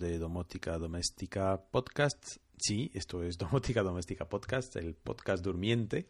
[0.00, 2.38] De Domótica Doméstica Podcast.
[2.56, 6.06] Sí, esto es Domótica Doméstica Podcast, el podcast durmiente,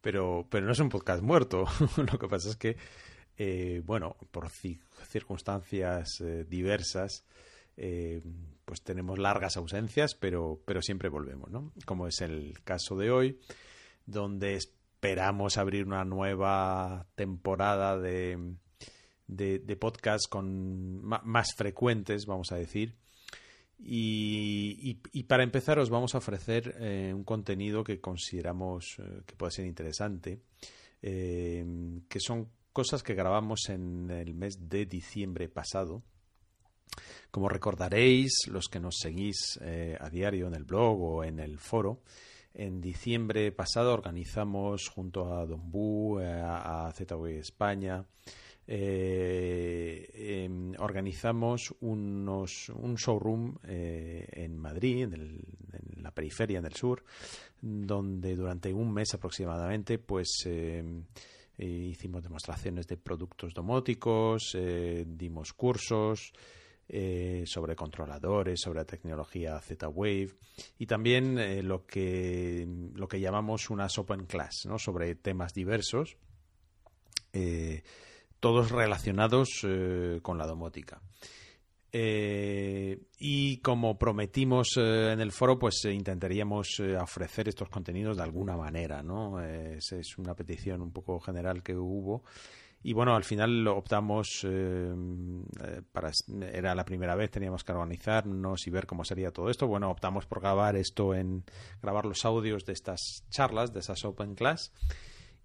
[0.00, 1.66] pero, pero no es un podcast muerto.
[1.98, 2.78] Lo que pasa es que,
[3.36, 7.24] eh, bueno, por circunstancias eh, diversas,
[7.76, 8.22] eh,
[8.64, 11.72] pues tenemos largas ausencias, pero, pero siempre volvemos, ¿no?
[11.84, 13.38] Como es el caso de hoy,
[14.06, 18.54] donde esperamos abrir una nueva temporada de,
[19.26, 22.99] de, podcast con más frecuentes, vamos a decir.
[23.82, 24.94] Y,
[25.26, 29.66] para empezar os vamos a ofrecer eh, un contenido que consideramos eh, que puede ser
[29.66, 30.40] interesante,
[31.00, 36.02] que son cosas que grabamos en el mes de diciembre pasado.
[37.30, 41.58] Como recordaréis, los que nos seguís eh, a diario en el blog o en el
[41.58, 42.02] foro,
[42.52, 48.04] en diciembre pasado organizamos junto a Don Bu, eh, a ZW España,
[48.72, 55.40] eh, em, organizamos unos, un showroom en Madrid, en,
[56.02, 57.04] la periferia, en el sur,
[57.60, 61.04] donde durante un mes aproximadamente, pues em,
[61.58, 64.56] hicimos demostraciones de productos domóticos,
[65.04, 66.32] dimos cursos,
[66.92, 70.30] eh, sobre controladores, sobre tecnología Z-Wave
[70.76, 72.66] y también eh, lo, que,
[72.96, 74.76] lo que llamamos unas Open Class, ¿no?
[74.76, 76.16] sobre temas diversos,
[77.32, 77.84] eh,
[78.40, 79.48] todos relacionados
[80.22, 81.00] con la domótica.
[81.92, 89.40] y como prometimos en el foro, pues intentaríamos ofrecer estos contenidos de alguna manera, ¿no?
[89.40, 92.24] es una petición un poco general que hubo
[92.82, 94.94] y bueno, al final optamos, eh,
[95.62, 96.10] eh, para,
[96.50, 99.66] era la primera vez, teníamos que organizarnos y ver cómo sería todo esto.
[99.66, 101.44] Bueno, optamos por grabar esto en,
[101.82, 104.72] grabar los audios de estas charlas, de esas Open Class.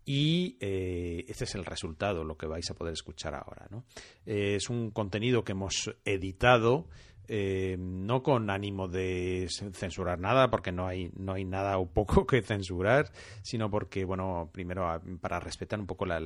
[0.05, 3.67] Y eh, este es el resultado, lo que vais a poder escuchar ahora.
[3.71, 3.85] ¿no?
[4.25, 6.87] es un contenido que hemos editado
[7.27, 12.25] eh, no con ánimo de censurar nada, porque no hay, no hay nada o poco
[12.27, 13.11] que censurar,
[13.41, 16.19] sino porque, bueno, primero para respetar un poco la,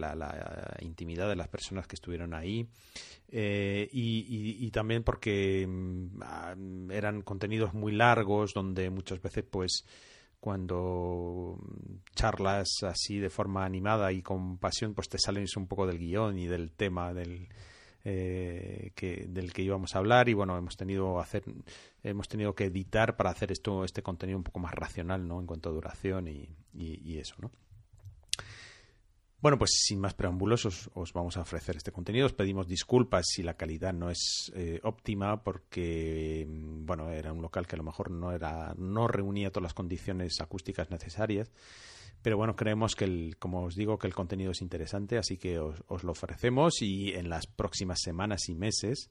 [0.81, 2.67] intimidad de las personas que estuvieron ahí
[3.29, 9.85] eh, y, también porque mm, eran contenidos muy largos donde muchas veces, pues,
[10.39, 11.57] cuando
[12.19, 16.37] charlas así de forma animada y con pasión, pues te sales un poco del guion
[16.37, 17.47] y del tema del
[18.03, 21.43] eh, que, del que íbamos a hablar y bueno hemos tenido hacer
[22.03, 25.45] hemos tenido que editar para hacer esto este contenido un poco más racional no en
[25.45, 27.51] cuanto a duración y, y, eso no
[29.41, 32.25] bueno, pues sin más preámbulos os, vamos a ofrecer este contenido.
[32.25, 37.41] Os pedimos disculpas si la calidad no es eh, óptima porque, mm, bueno, era un
[37.41, 41.49] local que a lo mejor no era, no reunía todas las condiciones acústicas necesarias.
[42.21, 45.57] Pero bueno, creemos que, el, como os digo, que el contenido es interesante, así que
[45.59, 49.09] os, lo ofrecemos y en las próximas semanas y meses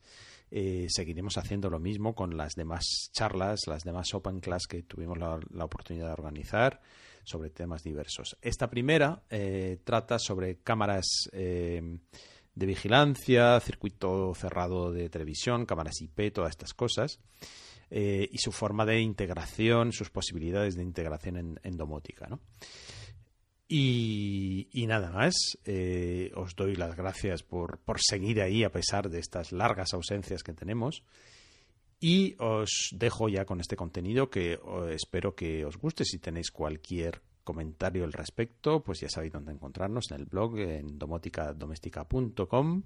[0.51, 5.17] eh, seguiremos haciendo lo mismo con las demás charlas, las demás Open Class que tuvimos
[5.17, 6.81] la, oportunidad de organizar
[7.25, 8.37] sobre temas diversos.
[8.43, 11.99] Esta primera eh, trata sobre cámaras eh,
[12.55, 17.21] de vigilancia, circuito cerrado de televisión, cámaras IP, todas estas cosas.
[17.91, 22.27] y su forma de integración, sus posibilidades de integración en, en domótica.
[22.27, 22.41] ¿no?
[23.71, 25.35] Y, nada más,
[25.67, 30.43] eh, os doy las gracias por, por seguir ahí a pesar de estas largas ausencias
[30.43, 31.05] que tenemos.
[32.01, 34.59] Y os dejo ya con este contenido que
[34.91, 36.05] espero que os guste.
[36.05, 40.99] Si tenéis cualquier comentario al respecto, pues ya sabéis dónde encontrarnos en el blog, en
[40.99, 42.83] domoticadomestica.com,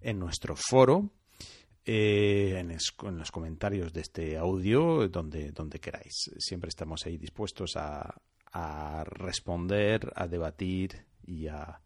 [0.00, 1.10] en nuestro foro,
[1.84, 6.30] eh, en, en, los comentarios de este audio, donde, donde queráis.
[6.38, 8.14] Siempre estamos ahí dispuestos a,
[8.52, 11.80] a responder, a debatir y a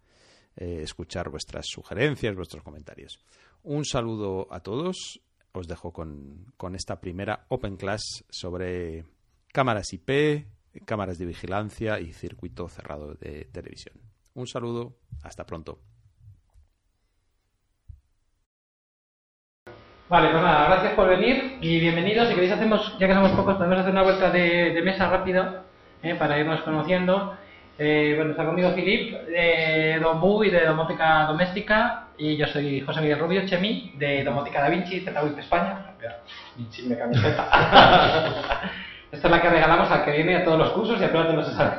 [0.56, 3.18] eh, escuchar vuestras sugerencias, vuestros comentarios.
[3.62, 5.20] Un saludo a todos.
[5.52, 9.04] Os dejo con, con esta primera Open Class sobre
[9.52, 10.46] cámaras IP,
[10.84, 14.00] cámaras de vigilancia y circuito cerrado de televisión.
[14.34, 15.78] Un saludo, hasta pronto.
[20.08, 22.28] Vale, pues nada, gracias por venir y bienvenidos.
[22.28, 25.64] Si queréis hacemos, ya que somos pocos, podemos hacer una vuelta de, mesa rápida
[26.04, 27.34] eh, para irnos conociendo.
[27.78, 33.00] Eh, bueno, está conmigo Filip de Dombu y de Domótica Doméstica y yo soy José
[33.00, 35.94] Miguel Rubio, Chemi, de Domótica Da Vinci, ZWIP España.
[36.56, 37.48] Vinci me camiseta.
[39.10, 41.32] Esta es la que regalamos al que viene a todos los cursos y a prueba
[41.32, 41.76] no se sabe.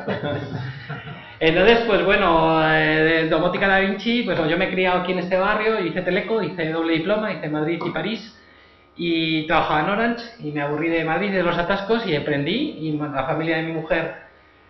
[1.39, 5.19] Entonces, pues bueno, eh, de Domótica Da Vinci, pues yo me he criado aquí en
[5.19, 8.35] este barrio, hice Teleco, hice doble diploma, hice Madrid y París
[8.97, 12.97] y trabajaba en Orange y me aburrí de Madrid de los atascos y emprendí y
[12.97, 14.25] la familia de mi mujer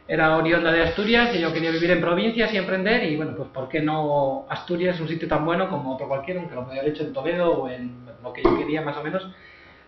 [0.07, 3.50] era oriunda de Asturias y yo quería vivir en provincias y emprender y bueno, pues
[3.50, 6.81] ¿por qué no Asturias es un sitio tan bueno como otro cualquiera, aunque lo podía
[6.81, 9.27] haber hecho en Toledo o en lo que yo quería más o menos,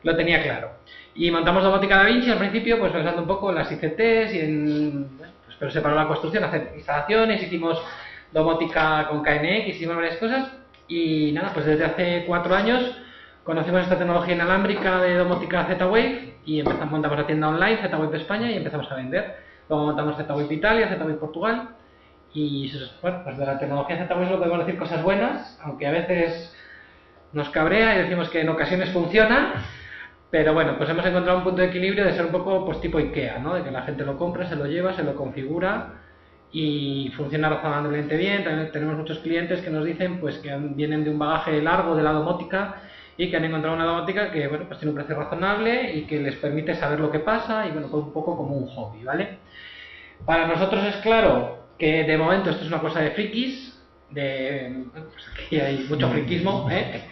[0.04, 0.72] lo tenía claro.
[1.16, 4.40] Y montamos Domótica Da Vinci al principio, pues pensando un poco en las ICTs y
[4.40, 5.18] en...
[5.18, 7.82] Pues, pero se paró la construcción, hacer instalaciones, hicimos
[8.32, 10.52] domótica con KNX, hicimos varias cosas
[10.88, 12.96] y nada, pues desde hace cuatro años
[13.48, 18.52] conocimos esta tecnología inalámbrica de domótica Z-Wave y empezamos, montamos la tienda online Z-Wave España
[18.52, 19.38] y empezamos a vender.
[19.70, 21.70] Luego montamos Z-Wave Italia, Z-Wave Portugal.
[22.34, 22.70] Y
[23.02, 26.54] bueno, pues de la tecnología Z-Wave lo podemos decir cosas buenas, aunque a veces
[27.32, 29.54] nos cabrea y decimos que en ocasiones funciona.
[30.30, 32.98] Pero bueno, pues hemos encontrado un punto de equilibrio de ser un poco pues tipo
[32.98, 33.54] IKEA, ¿no?
[33.54, 35.94] De que la gente lo compra, se lo lleva, se lo configura
[36.52, 38.44] y funciona razonablemente bien.
[38.74, 42.12] Tenemos muchos clientes que nos dicen pues que vienen de un bagaje largo de la
[42.12, 42.82] domótica
[43.18, 46.20] y que han encontrado una domótica que bueno, pues tiene un precio razonable y que
[46.20, 49.40] les permite saber lo que pasa y bueno, pues un poco como un hobby, ¿vale?
[50.26, 53.80] Para nosotros es claro que de momento esto es una cosa de frikis,
[54.10, 57.04] de, pues aquí hay mucho friquismo, ¿eh?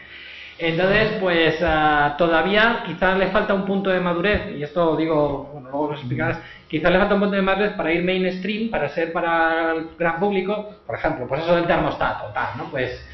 [0.57, 5.69] Entonces, pues ah, todavía quizás le falta un punto de madurez, y esto digo, bueno,
[5.69, 9.12] luego lo explicarás, quizás le falta un punto de madurez para ir mainstream, para ser
[9.12, 12.72] para el gran público, por ejemplo, pues eso del termostato, tal, ¿no?
[12.72, 13.06] Pues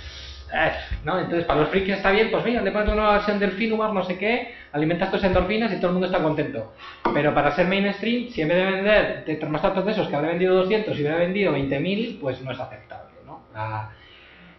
[0.53, 0.71] eh.
[1.05, 4.03] Entonces, para los frikis está bien, pues mira, le pones una versión del Finumar, no
[4.03, 6.73] sé qué, alimentas tus endorfinas y todo el mundo está contento.
[7.13, 10.29] Pero para ser mainstream, si en vez de vender de termostatos de esos que habrá
[10.29, 13.41] vendido 200 y hubiera vendido 20.000, pues no es aceptable, ¿no?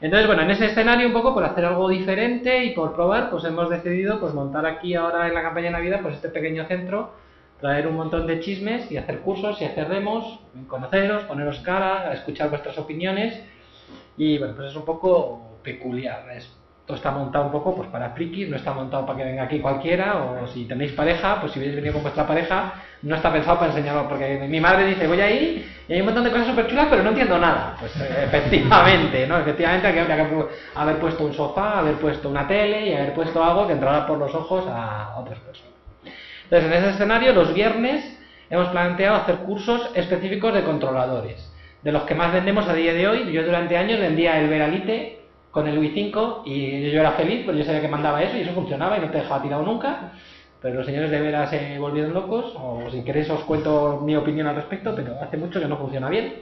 [0.00, 3.44] Entonces, bueno, en ese escenario un poco por hacer algo diferente y por probar, pues
[3.44, 7.12] hemos decidido pues montar aquí ahora en la campaña de Navidad pues este pequeño centro,
[7.60, 12.50] traer un montón de chismes y hacer cursos y hacer demos, conoceros, poneros cara, escuchar
[12.50, 13.40] vuestras opiniones
[14.16, 16.24] y bueno, pues es un poco peculiar.
[16.34, 19.60] Esto está montado un poco pues para frikis, no está montado para que venga aquí
[19.60, 23.58] cualquiera, o si tenéis pareja, pues si habéis venido con vuestra pareja, no está pensado
[23.58, 26.66] para enseñarlo, porque mi madre dice, voy ahí y hay un montón de cosas súper
[26.66, 27.76] chulas, pero no entiendo nada.
[27.78, 29.38] Pues eh, efectivamente, ¿no?
[29.38, 33.66] Efectivamente habría que haber puesto un sofá, haber puesto una tele y haber puesto algo
[33.66, 35.72] que entrara por los ojos a otras personas.
[36.44, 38.18] Entonces, en ese escenario, los viernes
[38.50, 41.50] hemos planteado hacer cursos específicos de controladores.
[41.82, 45.21] De los que más vendemos a día de hoy, yo durante años vendía el Veralite,
[45.52, 48.40] con el Wii 5 y yo era feliz, porque yo sabía que mandaba eso y
[48.40, 50.12] eso funcionaba y no te dejaba tirado nunca.
[50.60, 54.46] Pero los señores de veras se volvieron locos, o si queréis os cuento mi opinión
[54.46, 56.34] al respecto, pero hace mucho que no funciona bien.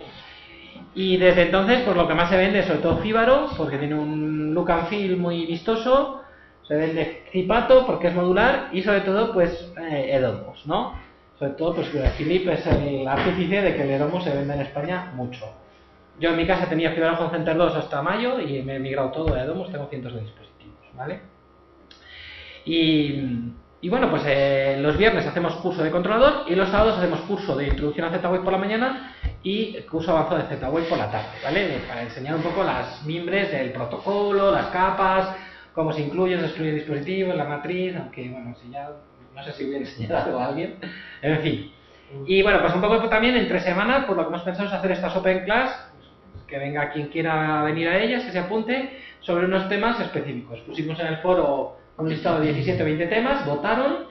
[0.95, 4.55] Y desde entonces, pues lo que más se vende sobre todo Fíbaro, porque tiene un
[4.55, 6.23] look and feel muy vistoso,
[6.69, 10.95] se vende Cipato porque es modular y sobre todo pues eh, Edomos, ¿no?
[11.39, 15.13] Sobre todo pues Philip es el artífice de que el Edomos se vende en España
[15.17, 15.47] mucho.
[16.21, 19.11] Yo en mi casa tenía Fibra Home Center 2 hasta mayo y me he migrado
[19.11, 21.21] todo a Edomos, tengo cientos de dispositivos, ¿vale?
[22.67, 27.57] Y, bueno, pues eh, los viernes hacemos curso de controlador y los sábados hacemos curso
[27.57, 31.31] de introducción a Z-Wave por la mañana y curso avanzado de Z-Wave por la tarde,
[31.43, 31.79] ¿vale?
[31.89, 35.35] Para enseñar un poco las mimbres del protocolo, las capas,
[35.73, 38.91] cómo se incluye, se excluye dispositivos, la matriz, aunque bueno, si ya
[39.35, 40.77] no sé si hubiera enseñado a alguien,
[41.23, 41.73] en fin.
[42.27, 44.91] Y bueno, pues un poco también entre semanas, por lo que hemos pensado es hacer
[44.91, 45.90] estas Open Class
[46.51, 50.59] que venga quien quiera venir a ellas, que se apunte sobre unos temas específicos.
[50.61, 54.05] Pusimos en el foro un listado de 17 o 20 temas, votaron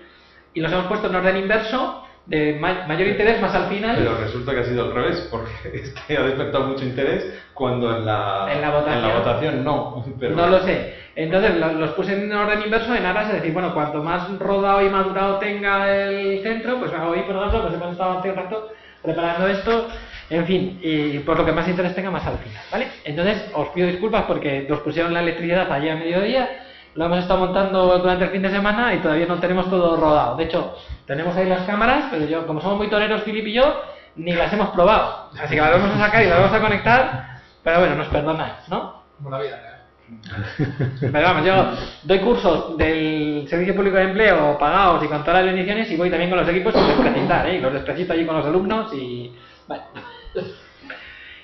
[0.53, 3.95] y los hemos puesto en orden inverso de mayor interés más al final.
[3.97, 8.05] Pero resulta que ha sido al revés, porque este ha despertado mucho interés cuando en
[8.05, 8.69] la, en la,
[9.17, 10.05] votación, no.
[10.19, 10.93] No lo sé.
[11.15, 14.89] Entonces los puse en orden inverso en aras de decir, bueno, cuanto más rodado y
[14.89, 19.47] madurado tenga el centro, pues hoy, por ejemplo, pues hemos estado hace un rato preparando
[19.47, 19.89] esto
[20.29, 22.87] en fin, y por lo que más interés tenga más al final, ¿vale?
[23.03, 26.49] Entonces, os pido disculpas porque nos pusieron la electricidad allí a mediodía,
[26.95, 30.35] lo hemos estado montando durante el fin de semana y todavía no tenemos todo rodado.
[30.37, 33.81] De hecho, tenemos ahí las cámaras, pero yo, como somos muy toreros, Filip y yo,
[34.15, 35.29] ni las hemos probado.
[35.39, 38.53] Así que las vamos a sacar y las vamos a conectar, pero bueno, nos perdonáis,
[38.67, 39.03] ¿no?
[39.17, 39.79] Como la vida, ¿eh?
[40.99, 41.71] Pero vamos, yo
[42.03, 46.09] doy cursos del Servicio Público de Empleo pagados y con todas las bendiciones y voy
[46.09, 47.57] también con los equipos sin despreciar, ¿eh?
[47.57, 49.31] Y los desprecito allí con los alumnos y...
[49.67, 49.83] Vale.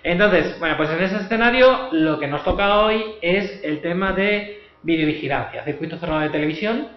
[0.05, 4.61] Entonces, bueno, pues en ese escenario lo que nos toca hoy es el tema de
[4.83, 6.89] videovigilancia, circuito cerrado de televisión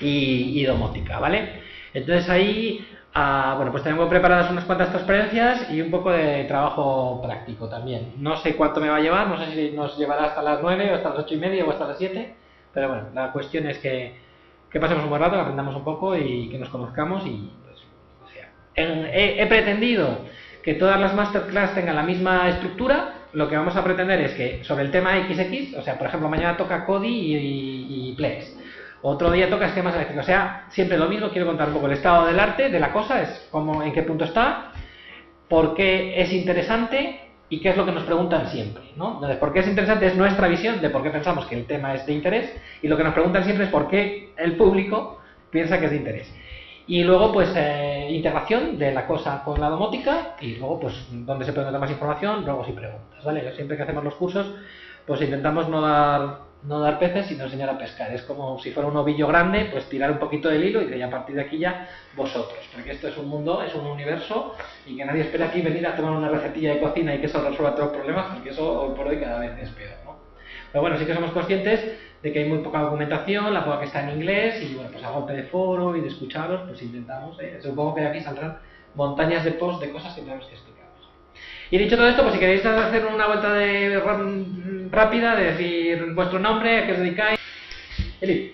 [0.00, 1.62] y, y domótica, ¿vale?
[1.94, 7.22] Entonces ahí, ah, bueno, pues tengo preparadas unas cuantas transparencias y un poco de trabajo
[7.22, 8.12] práctico también.
[8.18, 10.92] No sé cuánto me va a llevar, no sé si nos llevará hasta las 9
[10.92, 12.34] o hasta las 8 y media o hasta las 7,
[12.74, 14.14] pero bueno, la cuestión es que,
[14.70, 17.78] que pasemos un buen rato, que aprendamos un poco y que nos conozcamos y pues,
[18.26, 20.18] o sea, he pretendido
[20.62, 23.14] que todas las masterclass tengan la misma estructura.
[23.32, 26.28] Lo que vamos a pretender es que sobre el tema XX, o sea, por ejemplo,
[26.28, 28.56] mañana toca Kodi y, y- y Plex.
[29.02, 30.24] Otro día toca esquemas eléctricos.
[30.24, 31.30] O sea, siempre lo mismo.
[31.30, 34.02] Quiero contar un poco el estado del arte, de la cosa, es cómo, en qué
[34.02, 34.72] punto está,
[35.48, 38.82] por qué es interesante y qué es lo que nos preguntan siempre.
[38.96, 39.14] ¿no?
[39.14, 41.94] Entonces, por qué es interesante es nuestra visión de por qué pensamos que el tema
[41.94, 42.52] es de interés
[42.82, 45.96] y lo que nos preguntan siempre es por qué el público piensa que es de
[45.96, 46.34] interés.
[46.86, 51.44] Y luego, pues, eh, integración de la cosa con la domótica y luego, pues, donde
[51.44, 53.54] se puede dar más información, luego y preguntas, ¿vale?
[53.54, 54.46] Siempre que hacemos los cursos,
[55.06, 58.12] pues intentamos no dar no dar peces, sino enseñar a pescar.
[58.12, 61.02] Es como si fuera un ovillo grande, pues tirar un poquito del hilo y de
[61.02, 62.58] a partir de aquí ya vosotros.
[62.72, 64.54] Porque esto es un mundo, es un universo
[64.86, 67.40] y que nadie espera aquí venir a tomar una recetilla de cocina y que eso
[67.40, 69.99] resuelva todos los problemas, porque eso hoy por hoy cada vez es peor.
[70.72, 73.86] Pero bueno, sí que somos conscientes de que hay muy poca documentación, la poca que
[73.86, 77.40] está en inglés y bueno, pues a golpe de foro y de escucharos, pues intentamos,
[77.40, 77.58] ¿eh?
[77.62, 78.58] Supongo que de aquí saldrán
[78.94, 80.80] montañas de posts de cosas que tenemos que explicar.
[81.72, 84.00] Y dicho todo esto, pues si queréis hacer una vuelta de
[84.90, 87.38] rápida, de decir vuestro nombre, a qué os dedicáis.
[88.20, 88.52] Eli.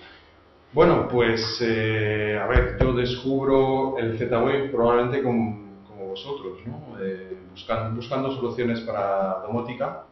[0.72, 6.98] Bueno, pues eh, a ver, yo descubro el Z-Wave probablemente como, como vosotros, ¿no?
[7.02, 10.02] Eh, buscan- buscando soluciones para domótica.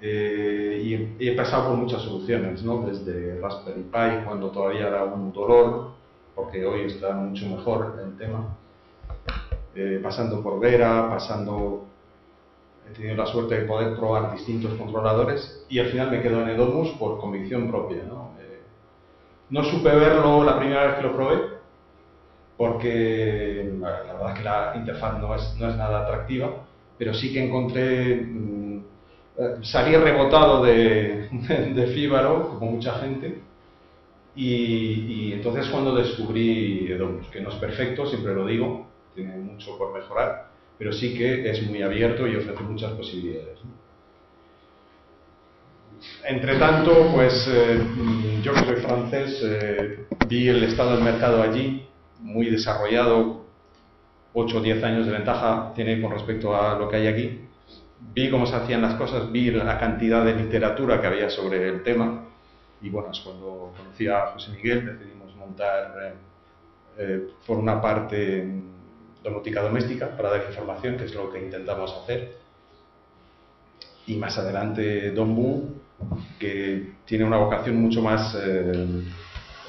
[0.00, 2.80] Eh, y, he- y he pasado por muchas soluciones, ¿no?
[2.86, 5.90] Desde Raspberry Pi, cuando todavía era un dolor,
[6.34, 8.44] porque hoy está mucho mejor el tema.
[9.74, 11.80] Eh, pasando por Vera, pasando
[12.88, 16.48] he tenido la suerte de poder probar distintos controladores y al final me quedo en
[16.48, 18.04] Edomus por convicción propia.
[18.04, 18.30] ¿no?
[18.38, 18.58] Eh,
[19.50, 21.38] no supe verlo la primera vez que lo probé
[22.56, 26.52] porque la verdad es que la interfaz no es, no es nada atractiva,
[26.96, 28.63] pero sí que encontré, mm, eh,
[29.62, 31.28] salí rebotado de,
[31.94, 33.40] Fíbaro, como mucha gente,
[34.36, 39.78] y, y entonces cuando descubrí Edomus, que no es perfecto, siempre lo digo, tiene mucho
[39.78, 43.58] por mejorar, pero sí que es muy abierto y ofrece muchas posibilidades.
[46.24, 47.80] Entre tanto, pues eh,
[48.42, 51.86] yo que soy francés, eh, vi el estado del mercado allí,
[52.20, 53.44] muy desarrollado,
[54.32, 57.43] 8 o 10 años de ventaja tiene con respecto a lo que hay aquí.
[58.12, 61.82] Vi cómo se hacían las cosas, vi la cantidad de literatura que había sobre el
[61.82, 62.24] tema
[62.80, 66.12] y bueno, es cuando conocí a José Miguel, decidimos montar eh,
[66.98, 68.46] eh, por una parte
[69.22, 72.36] domótica doméstica para dar información, que es lo que intentamos hacer.
[74.06, 75.70] Y más adelante Dombu,
[76.38, 79.02] que tiene una vocación mucho más eh,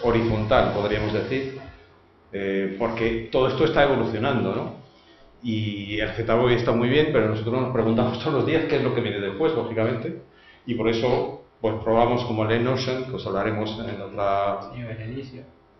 [0.04, 1.58] horizontal, podríamos decir,
[2.32, 4.85] eh, porque todo esto está evolucionando, ¿no?
[5.46, 8.84] Y el ZBOI está muy bien, pero nosotros nos preguntamos todos los días qué es
[8.84, 10.22] lo que viene después, lógicamente,
[10.66, 14.60] y por eso pues probamos como el Notion, que os hablaremos en otra...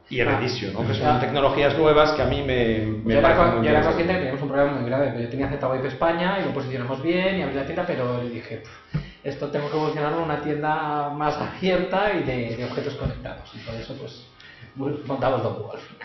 [0.07, 0.86] Y el Edisio, ¿no?
[0.88, 1.19] Que son Ah.
[1.19, 4.48] tecnologías nuevas que a mí me, me yo era, yo era consciente que teníamos un
[4.50, 7.65] problema muy grave, pero yo tenía Z-Wave España y lo posicionamos bien y abrí la
[7.65, 12.22] tienda, pero le dije, "Pff, esto tengo que evolucionarlo a una tienda más abierta y
[12.24, 13.51] de, de objetos conectados.
[13.55, 14.27] Y por eso, pues,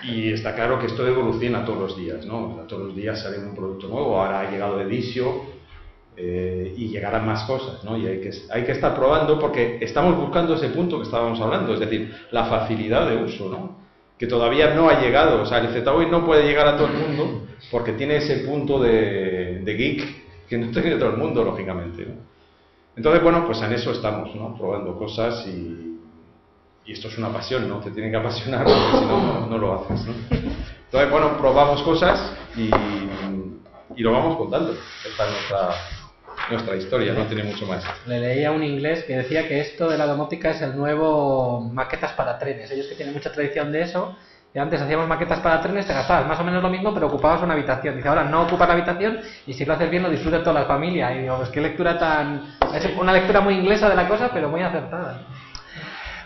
[0.04, 2.50] Y está claro que esto evoluciona todos los días, ¿no?
[2.50, 5.42] O sea, todos los días sale un producto nuevo, ahora ha llegado Edisio
[6.16, 7.96] eh, y llegarán más cosas, ¿no?
[7.96, 11.74] Y hay que, hay que estar probando porque estamos buscando ese punto que estábamos hablando,
[11.74, 13.80] es decir, la facilidad de uso, ¿no?
[14.18, 16.94] Que todavía no ha llegado, o sea, el ZWave no puede llegar a todo el
[16.94, 22.06] mundo porque tiene ese punto de, de geek que no tiene todo el mundo, lógicamente,
[22.06, 22.30] ¿no?
[22.96, 24.56] Entonces, bueno, pues en eso estamos, ¿no?
[24.58, 25.89] Probando cosas y,
[26.84, 27.78] y esto es una pasión, ¿no?
[27.80, 30.14] Te tiene que apasionar porque si no, no, lo haces, ¿no?
[30.30, 32.70] Entonces, bueno, probamos cosas y,
[33.96, 34.74] y lo vamos contando.
[35.06, 35.74] Esta es nuestra,
[36.50, 37.84] nuestra historia, no tiene mucho más.
[38.06, 42.12] Le leía un inglés que decía que esto de la domótica es el nuevo maquetas
[42.12, 42.70] para trenes.
[42.70, 44.16] Ellos que tienen mucha tradición de eso.
[44.52, 47.40] Y antes hacíamos maquetas para trenes, te gastabas más o menos lo mismo, pero ocupabas
[47.42, 47.94] una habitación.
[47.94, 50.66] Dice, ahora no ocupas la habitación y si lo haces bien lo disfruta toda la
[50.66, 51.14] familia.
[51.14, 52.56] Y digo, pues qué lectura tan...
[52.74, 55.20] Es una lectura muy inglesa de la cosa, pero muy acertada.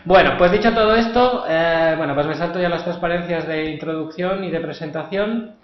[0.06, 4.44] Bueno, pues dicho todo esto, eh, bueno, pues me salto ya las transparencias de introducción
[4.44, 5.54] y de presentación.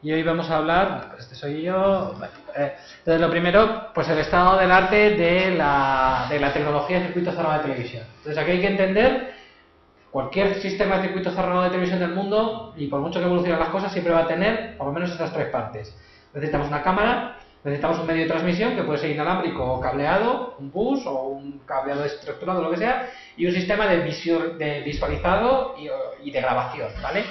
[0.00, 2.14] Y hoy vamos a hablar, este soy yo.
[2.56, 7.06] Eh, entonces, lo primero, pues el estado del arte de la, de la tecnología de
[7.06, 8.04] circuito cerrado de televisión.
[8.18, 9.32] Entonces, aquí hay que entender
[10.12, 13.70] cualquier sistema de circuito cerrado de televisión del mundo, y por mucho que evolucionen las
[13.70, 15.96] cosas, siempre va a tener por lo menos estas tres partes.
[16.32, 20.70] Necesitamos una cámara, necesitamos un medio de transmisión que puede ser inalámbrico o cableado, un
[20.70, 25.88] bus o un cableado estructurado, lo que sea, y un sistema de, visualizado y,
[26.28, 27.24] y, de grabación, ¿vale?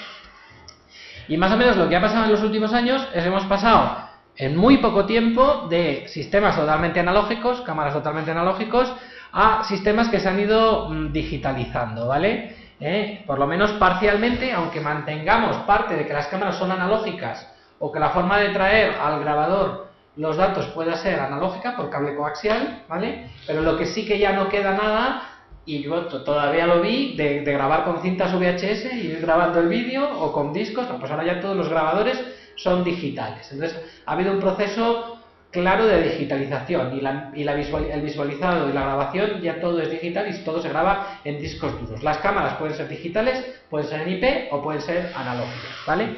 [1.27, 3.45] Y más o menos lo que ha pasado en los últimos años es que hemos
[3.45, 8.91] pasado en muy poco tiempo de sistemas totalmente analógicos, cámaras totalmente analógicos,
[9.31, 12.55] a sistemas que se han ido mm, digitalizando, ¿vale?
[12.79, 13.23] ¿eh?
[13.25, 17.47] por lo menos parcialmente, aunque mantengamos parte de que las cámaras son analógicas
[17.79, 19.88] o que la forma de traer al grabador
[20.19, 23.29] los datos pueda ser analógica por cable coaxial, ¿vale?
[23.47, 25.21] Pero lo que sí que ya no queda nada,
[25.65, 30.09] y yo todavía lo vi, de, grabar con cintas VHS y ir grabando el vídeo
[30.19, 32.21] o con discos, pues ahora ya todos los grabadores
[32.55, 33.49] son digitales.
[33.53, 35.19] Entonces ha habido un proceso
[35.51, 39.89] claro de digitalización y, la, y la el visualizado y la grabación ya todo es
[39.89, 42.03] digital y todo se graba en discos duros.
[42.03, 46.17] Las cámaras pueden ser digitales, pueden ser en IP o pueden ser analógicas, ¿vale?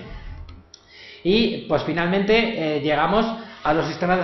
[1.24, 3.28] Y pues finalmente eh, llegamos
[3.64, 4.20] a los sistemas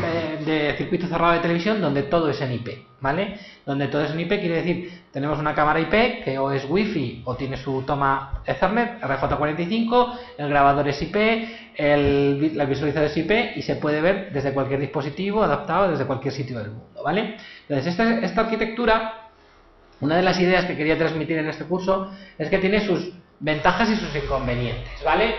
[0.00, 2.68] de, de, circuito cerrado de televisión donde todo es en IP,
[3.00, 3.38] ¿vale?
[3.66, 7.22] Donde todo es en IP quiere decir, tenemos una cámara IP que o es Wi-Fi
[7.24, 11.16] o tiene su toma Ethernet, RJ45, el grabador es IP,
[11.74, 16.32] el, la visualización es IP y se puede ver desde cualquier dispositivo adaptado desde cualquier
[16.32, 17.36] sitio del mundo, ¿vale?
[17.68, 19.28] Entonces, esta, esta arquitectura,
[20.00, 23.90] una de las ideas que quería transmitir en este curso es que tiene sus ventajas
[23.90, 25.34] y sus inconvenientes, ¿vale?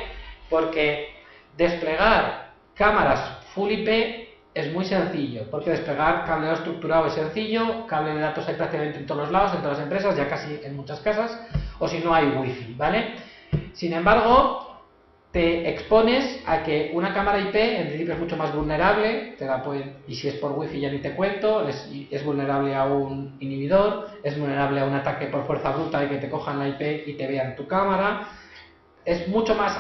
[0.49, 1.07] Porque
[1.55, 2.48] desplegar
[2.79, 8.47] Cámaras Full IP es muy sencillo, porque desplegar cableado estructurado es sencillo, cable de datos
[8.47, 11.37] hay prácticamente en todos los lados, en todas las empresas, ya casi en muchas casas,
[11.77, 13.15] o si no hay wifi, ¿vale?
[13.73, 14.77] Sin embargo,
[15.33, 19.45] te expones a que una cámara IP en principio es mucho más vulnerable, te
[20.07, 24.07] y si es por wifi ya ni te cuento, es, es vulnerable a un inhibidor,
[24.23, 27.13] es vulnerable a un ataque por fuerza bruta de que te cojan la IP y
[27.15, 28.25] te vean tu cámara,
[29.09, 29.75] es mucho más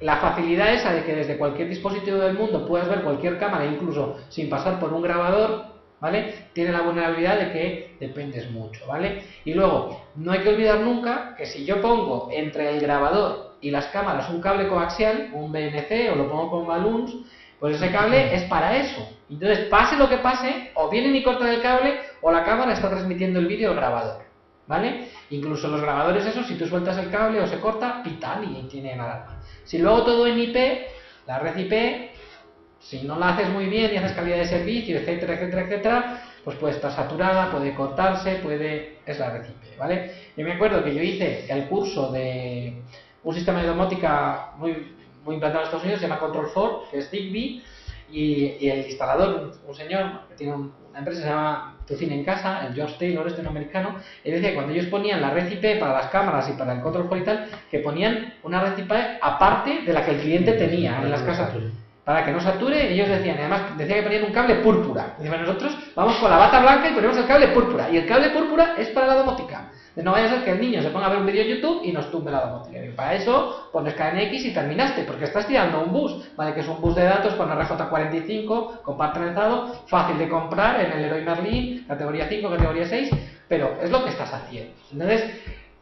[0.00, 4.16] la facilidad esa de que desde cualquier dispositivo del mundo puedas ver cualquier cámara, incluso
[4.30, 5.66] sin pasar por un grabador,
[6.00, 6.46] ¿vale?
[6.54, 9.22] Tiene la vulnerabilidad de que dependes mucho, ¿vale?
[9.44, 13.70] Y luego, no hay que olvidar nunca que si yo pongo entre el grabador y
[13.70, 17.14] las cámaras un cable coaxial, un BNC o lo pongo con balloons,
[17.58, 19.06] pues ese cable es para eso.
[19.28, 22.88] Entonces, pase lo que pase, o vienen y cortan el cable o la cámara está
[22.88, 24.29] transmitiendo el vídeo al grabador.
[24.70, 25.08] ¿Vale?
[25.30, 29.00] Incluso los grabadores esos, si tú sueltas el cable o se corta, pitan y tienen
[29.00, 29.42] alarma.
[29.64, 30.56] Si luego todo en IP,
[31.26, 32.12] la red IP,
[32.78, 36.56] si no la haces muy bien y haces calidad de servicio, etcétera, etcétera, etcétera, pues
[36.56, 39.00] puede estar saturada, puede cortarse, puede...
[39.04, 40.12] es la red IP, ¿vale?
[40.36, 42.80] Yo me acuerdo que yo hice el curso de
[43.24, 44.70] un sistema de domótica muy,
[45.26, 47.62] implantado en Estados Unidos, se llama Control 4, que es Zigbee,
[48.12, 52.74] y, el instalador, un, señor que tiene una empresa se llama Tucine en Casa, el
[52.74, 56.48] George Taylor, este americano, él decía que cuando ellos ponían la red para las cámaras
[56.48, 58.84] y para el control y tal, que ponían una red
[59.20, 61.50] aparte de la que el cliente tenía en las casas.
[62.04, 65.14] Para que no sature, ellos decían, además decía que ponían un cable púrpura.
[65.18, 67.90] Decían, nosotros vamos con la bata blanca y ponemos el cable púrpura.
[67.90, 69.70] Y el cable púrpura es para la domótica.
[69.96, 71.82] No vaya a ser que el niño se ponga a ver un vídeo en YouTube
[71.84, 72.84] y nos tumbe la domótica.
[72.84, 76.54] Y para eso pones KNX y terminaste, porque estás tirando un bus, ¿vale?
[76.54, 81.24] Que es un bus de datos con RJ45, compartimentado, fácil de comprar en el Leroy
[81.24, 83.10] Merlin, categoría 5, categoría 6,
[83.48, 84.72] pero es lo que estás haciendo.
[84.92, 85.30] Entonces,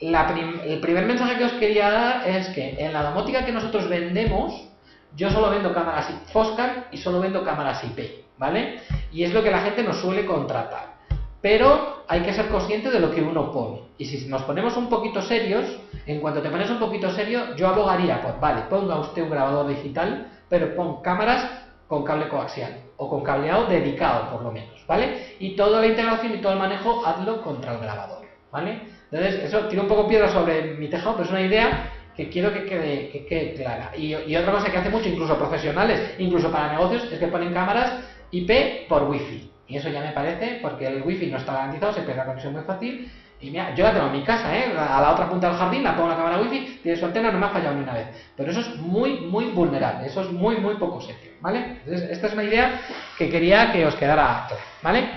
[0.01, 4.68] el primer mensaje que os quería dar es que en la domótica que nosotros vendemos,
[5.16, 8.81] yo solo vendo cámaras Foscar y solo vendo cámaras IP, ¿vale?
[9.12, 10.97] Y es lo que la gente nos suele contratar.
[11.40, 13.81] Pero hay que ser consciente de lo que uno pone.
[13.98, 15.64] Y si nos ponemos un poquito serios,
[16.07, 19.68] en cuanto te pones un poquito serio, yo abogaría por, vale, ponga usted un grabador
[19.68, 25.37] digital, pero pon cámaras con cable coaxial o con cableado dedicado por lo menos, ¿vale?
[25.38, 28.81] Y toda la integración y todo el manejo hazlo contra el grabador, ¿vale?
[29.11, 32.53] Entonces, eso tira un poco piedra sobre mi tejado, pero es una idea que quiero
[32.53, 33.92] que quede, que quede clara.
[33.96, 38.05] Y, otra cosa que hace mucho, incluso profesionales, incluso para negocios, es que ponen cámaras
[38.31, 39.51] IP por wifi.
[39.68, 42.54] Y eso ya me parece, porque el wifi no está garantizado, se pierde la conexión
[42.54, 43.11] muy fácil.
[43.40, 44.74] Y mira, yo la tengo en mi casa, ¿eh?
[44.76, 47.38] a la otra punta del jardín, la pongo la cámara wifi, tiene su antena, no
[47.38, 48.09] me ha fallado ni una vez.
[48.37, 51.78] Pero eso es muy, muy vulnerable, eso es muy, muy poco serio, ¿vale?
[51.85, 52.81] Entonces, esta es una idea
[53.16, 54.48] que quería que os quedara
[54.83, 55.09] ¿vale?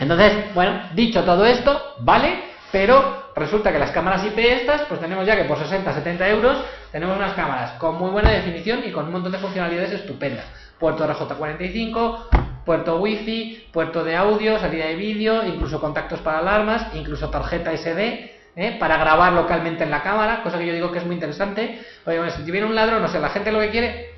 [0.00, 2.42] Entonces, bueno, dicho todo esto, ¿vale?
[2.72, 6.64] Pero resulta que las cámaras IP estas, pues tenemos ya que por 60, 70 euros,
[6.90, 10.46] tenemos unas cámaras con muy buena definición y con un montón de funcionalidades estupendas.
[10.80, 17.30] Puerto RJ45, puerto wifi, puerto de audio, salida de vídeo, incluso contactos para alarmas, incluso
[17.30, 18.76] tarjeta SD, ¿eh?
[18.78, 21.80] para grabar localmente en la cámara, cosa que yo digo que es muy interesante.
[22.04, 24.10] Oye, bueno, si viene un ladrón, no sé, la gente lo que quiere,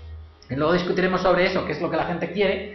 [0.49, 2.73] y luego discutiremos sobre eso, qué es lo que la gente quiere,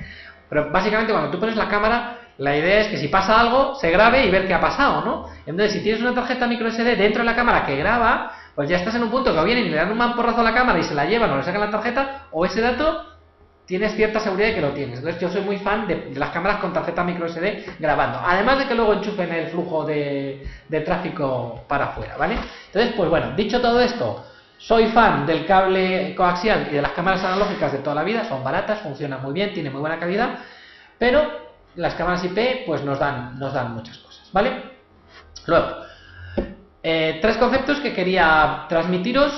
[0.47, 3.89] pero básicamente cuando tú pones la cámara, la idea es que si pasa algo, se
[3.89, 5.27] grabe y ver qué ha pasado, ¿no?
[5.47, 8.77] Entonces, si tienes una tarjeta micro SD dentro de la cámara que graba, pues ya
[8.77, 10.77] estás en un punto que o vienen y le dan un mamporrazo a la cámara
[10.77, 13.12] y se la llevan o le sacan la tarjeta, o ese dato
[13.73, 14.99] tienes cierta seguridad de que lo tienes.
[14.99, 18.19] Entonces yo soy muy fan de, las cámaras con tarjeta micro SD grabando.
[18.23, 20.45] Además de que luego enchufen el flujo de,
[20.85, 22.37] tráfico para afuera, ¿vale?
[22.67, 24.27] Entonces, pues bueno, dicho todo esto,
[24.59, 28.43] soy fan del cable coaxial y de las cámaras analógicas de toda la vida, son
[28.43, 30.37] baratas, funcionan muy bien, tienen muy buena calidad,
[30.99, 31.31] pero
[31.73, 34.51] las cámaras IP pues nos dan, nos dan muchas cosas, ¿vale?
[35.47, 35.77] Luego,
[36.83, 39.33] eh, tres conceptos que quería transmitiros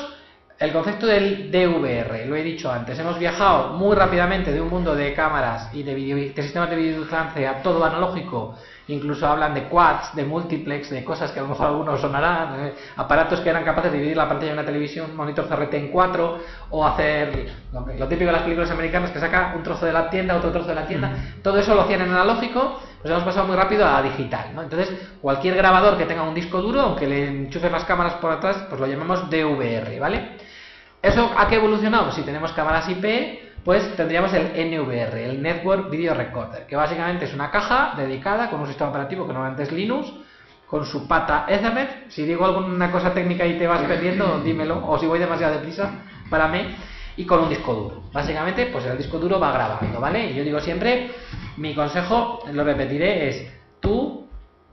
[0.57, 4.95] el concepto del DVR, lo he dicho antes, hemos viajado muy rápidamente de un mundo
[4.95, 8.55] de cámaras y de, de sistemas de videovigilancia a todo analógico,
[8.87, 12.73] incluso hablan de quads, de multiplex, de cosas que a lo mejor algunos sonarán, eh,
[12.95, 16.39] aparatos que eran capaces de dividir la pantalla de una televisión, monitor CRT en cuatro,
[16.69, 20.37] o hacer lo, típico de las películas americanas que saca un trozo de la tienda,
[20.37, 21.11] otro trozo de la tienda,
[21.43, 24.63] todo eso lo hacían en analógico, pues hemos pasado muy rápido a digital, ¿no?
[24.63, 24.89] Entonces,
[25.21, 28.79] cualquier grabador que tenga un disco duro, aunque le enchufe las cámaras por atrás, pues
[28.79, 30.44] lo llamamos DVR, ¿vale?
[31.05, 32.11] ¿Eso a qué ha evolucionado?
[32.11, 37.33] Si tenemos cámaras IP, pues tendríamos el NVR, el Network Video Recorder, que básicamente es
[37.35, 40.11] una caja dedicada con un sistema operativo que normalmente es Linux,
[40.65, 42.09] con su pata Ethernet.
[42.09, 45.91] Si digo alguna cosa técnica y te vas perdiendo, dímelo, o si voy demasiado deprisa,
[46.27, 46.75] para mí,
[47.17, 48.03] y con un disco duro.
[48.11, 50.31] Básicamente, pues el disco duro va grabando, ¿vale?
[50.31, 51.11] Y yo digo siempre,
[51.57, 54.24] mi consejo, lo repetiré, es tú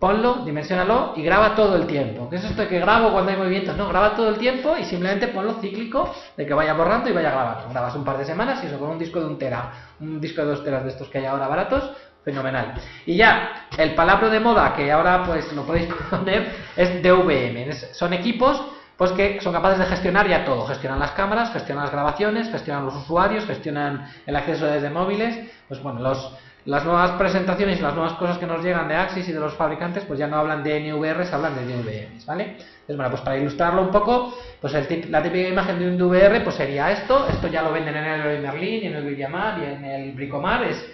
[0.02, 2.28] ponlo, dimensionalo y graba todo el tiempo.
[2.28, 3.76] ¿Qué es esto que grabo cuando hay movimientos?
[3.76, 7.30] No, graba todo el tiempo y simplemente ponlo cíclico de que vaya borrando y vaya
[7.30, 7.68] grabando.
[7.68, 10.40] Grabas un par de semanas y eso con un disco de un tera, un disco
[10.40, 11.88] de dos teras de estos que hay ahora baratos,
[12.24, 12.74] fenomenal.
[13.06, 17.72] Y ya, el palabra de moda que ahora pues lo podéis poner es DVM.
[17.92, 18.60] Son equipos
[18.96, 20.66] pues que son capaces de gestionar ya todo.
[20.66, 25.48] Gestionan las cámaras, gestionan las grabaciones, gestionan los usuarios, gestionan el acceso desde móviles.
[25.68, 29.29] Pues bueno, los las nuevas presentaciones y las nuevas cosas que nos llegan de Axis
[29.29, 32.44] y de los fabricantes, pues ya no hablan de NVRs, hablan de DVMs, ¿vale?
[32.44, 36.42] Entonces, bueno, pues para ilustrarlo un poco, pues el la típica imagen de un DVR
[36.44, 39.85] pues sería esto, esto ya lo venden en el Merlin, en el Villamar y en
[39.85, 40.85] el Bricomar, es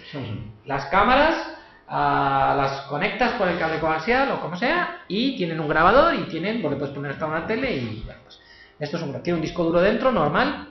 [0.65, 1.55] las cámaras,
[1.87, 6.23] ah, las conectas por el cable coaxial o como sea, y tienen un grabador y
[6.23, 8.39] tienen, porque puedes poner en una tele y, bueno, pues
[8.79, 10.69] esto es un, tiene un disco duro dentro, normal,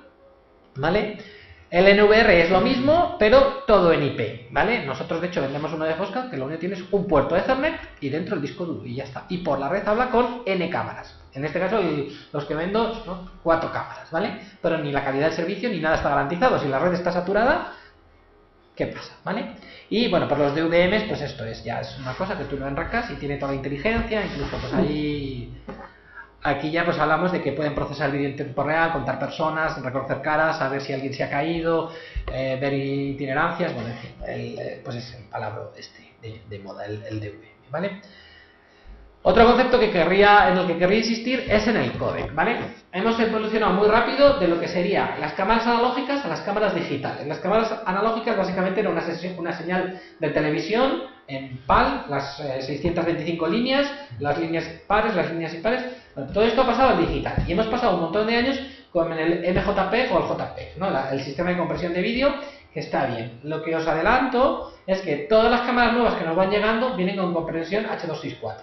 [0.76, 1.18] ¿vale?
[1.70, 4.86] El NVR es lo mismo, pero todo en IP, ¿vale?
[4.86, 7.36] Nosotros, de hecho, vendemos uno de Fosca que lo único que tiene es un puerto
[7.36, 9.26] Ethernet y dentro el disco duro y ya está.
[9.28, 11.14] Y por la red habla con N cámaras.
[11.34, 11.78] En este caso,
[12.32, 14.40] los que vendo son cuatro cámaras, ¿vale?
[14.62, 16.58] Pero ni la calidad del servicio ni nada está garantizado.
[16.58, 17.74] Si la red está saturada,
[18.74, 19.12] ¿qué pasa?
[19.22, 19.52] ¿Vale?
[19.90, 22.66] Y bueno, por los DVMs, pues esto es ya es una cosa que tú lo
[22.66, 25.52] enracas y tiene toda la inteligencia, incluso pues ahí
[26.42, 30.22] Aquí ya pues hablamos de que pueden procesar vídeo en tiempo real, contar personas, reconocer
[30.22, 31.90] caras, saber si alguien se ha caído,
[32.32, 36.14] eh, ver itinerancias, bueno, en fin, eh, pues es el palabra este
[36.48, 38.00] de, moda, el, el ¿vale?
[39.22, 42.56] Otro concepto que querría, en el que querría insistir es en el codec, ¿vale?
[42.92, 47.26] Hemos evolucionado muy rápido de lo que sería las cámaras analógicas a las cámaras digitales.
[47.26, 49.02] Las cámaras analógicas básicamente era una,
[49.36, 55.54] una señal de televisión en PAL, las 625 eh, líneas, las líneas pares, las líneas
[55.54, 55.84] impares.
[56.32, 58.58] todo esto ha pasado al digital y hemos pasado un montón de años
[58.90, 60.88] con el MJPEG o el JPEG, ¿no?
[61.10, 62.34] el sistema de compresión de vídeo
[62.72, 63.40] que está bien.
[63.44, 67.16] Lo que os adelanto es que todas las cámaras nuevas que nos van llegando vienen
[67.16, 68.56] con compresión H264.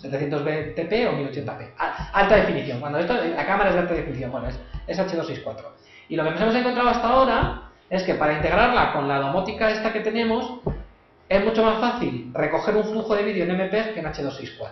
[0.00, 1.72] 720p o 1080p.
[2.12, 2.80] Alta definición.
[2.80, 5.64] Cuando esto, la cámara es de alta definición, bueno, es, es H264.
[6.08, 9.70] Y lo que nos hemos encontrado hasta ahora es que para integrarla con la domótica
[9.70, 10.60] esta que tenemos,
[11.28, 14.68] es mucho más fácil recoger un flujo de vídeo en MPEG que en H264.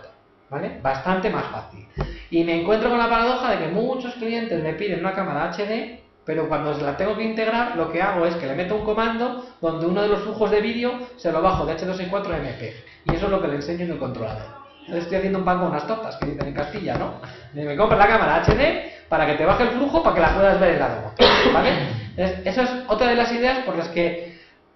[0.49, 0.79] ¿Vale?
[0.81, 1.85] Bastante más fácil.
[2.29, 5.99] Y me encuentro con la paradoja de que muchos clientes me piden una cámara HD,
[6.23, 9.45] pero cuando la tengo que integrar, lo que hago es que le meto un comando
[9.59, 12.85] donde uno de los flujos de vídeo se lo bajo de H264 a MPEG.
[13.05, 15.69] Y eso es lo que le enseño en el controlador estoy haciendo un pan con
[15.69, 17.15] unas tortas, que dicen en Castilla, ¿no?
[17.53, 20.59] Me compras la cámara HD para que te baje el flujo para que la puedas
[20.59, 21.13] ver en la domo,
[21.53, 21.69] ¿vale?
[22.17, 24.26] esa es otra de las ideas por las que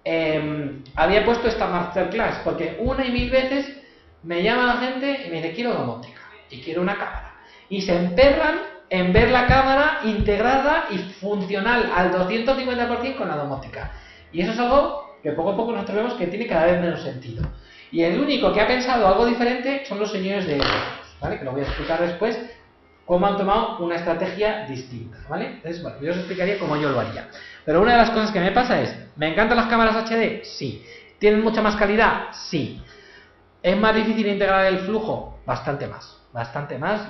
[0.04, 3.76] em, había puesto esta masterclass, porque una y mil veces
[4.22, 7.34] me llama la gente y me dice, quiero domótica y quiero una cámara.
[7.68, 8.60] Y se emperran
[8.90, 13.92] en ver la cámara integrada y funcional al 250% con la domótica.
[14.32, 17.02] Y eso es algo que poco a poco nosotros vemos que tiene cada vez menos
[17.02, 17.42] sentido.
[17.90, 20.60] Y el único que ha pensado algo diferente son los señores de
[21.20, 21.38] ¿vale?
[21.38, 22.38] Que lo voy a explicar después,
[23.06, 25.46] cómo han tomado una estrategia distinta, ¿vale?
[25.46, 27.28] Entonces, bueno, yo os explicaría cómo yo lo haría.
[27.64, 30.44] Pero una de las cosas que me pasa es, ¿me encantan las cámaras HD?
[30.44, 30.84] Sí.
[31.18, 32.32] ¿Tienen mucha más calidad?
[32.32, 32.82] Sí.
[33.62, 35.38] ¿Es más difícil integrar el flujo?
[35.46, 36.18] Bastante más.
[36.32, 37.06] Bastante más.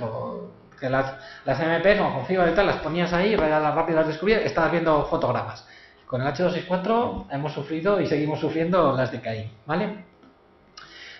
[0.78, 4.08] que las, las MP, como con fibra y tal, las ponías ahí, las rápido las
[4.08, 5.66] descubrías, estabas viendo fotogramas.
[6.06, 10.04] Con el H264 hemos sufrido y seguimos sufriendo las de Caín, ¿vale?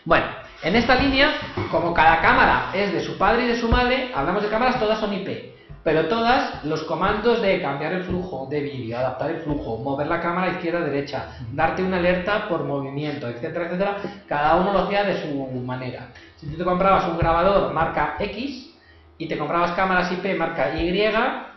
[0.05, 0.27] Bueno,
[0.63, 1.33] en esta línea,
[1.71, 4.99] como cada cámara es de su padre y de su madre, hablamos de cámaras, todas
[4.99, 5.55] son IP.
[5.85, 10.21] Pero todas los comandos de cambiar el flujo de vídeo, adaptar el flujo, mover la
[10.21, 13.97] cámara izquierda-derecha, darte una alerta por movimiento, etcétera, etcétera,
[14.29, 16.09] cada uno lo hacía de su manera.
[16.37, 18.75] Si tú te comprabas un grabador marca X
[19.19, 20.93] y te comprabas cámaras IP marca Y,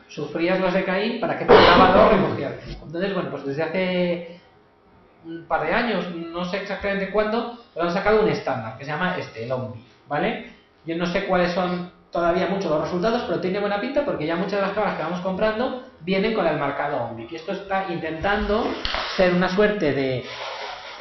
[0.07, 2.55] sufrías los DKI para que tu grabador recogiera.
[2.83, 4.41] Entonces, bueno, pues desde hace
[5.25, 8.91] un par de años, no sé exactamente cuándo, pero han sacado un estándar que se
[8.91, 10.53] llama este, el OMBI, ¿vale?
[10.85, 14.38] Yo no sé cuáles son todavía muchos los resultados, pero tiene buena pinta porque ya
[14.38, 17.28] muchas de las cámaras que vamos comprando vienen con el marcado OMBI.
[17.30, 18.65] Y esto está intentando
[19.17, 20.25] ser una suerte de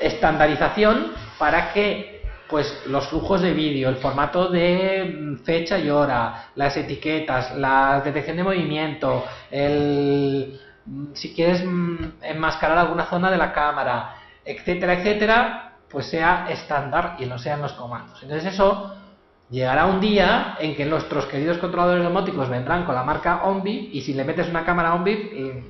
[0.00, 6.76] estandarización para que pues los flujos de vídeo, el formato de fecha y hora, las
[6.76, 10.60] etiquetas, la detección de movimiento, el
[11.14, 11.64] si quieres
[12.22, 17.72] enmascarar alguna zona de la cámara, etcétera, etcétera, pues sea estándar y no sean los
[17.72, 18.20] comandos.
[18.22, 18.94] Entonces eso
[19.50, 24.00] llegará un día en que nuestros queridos controladores domóticos vendrán con la marca OnBi y
[24.02, 25.62] si le metes una cámara OnBi,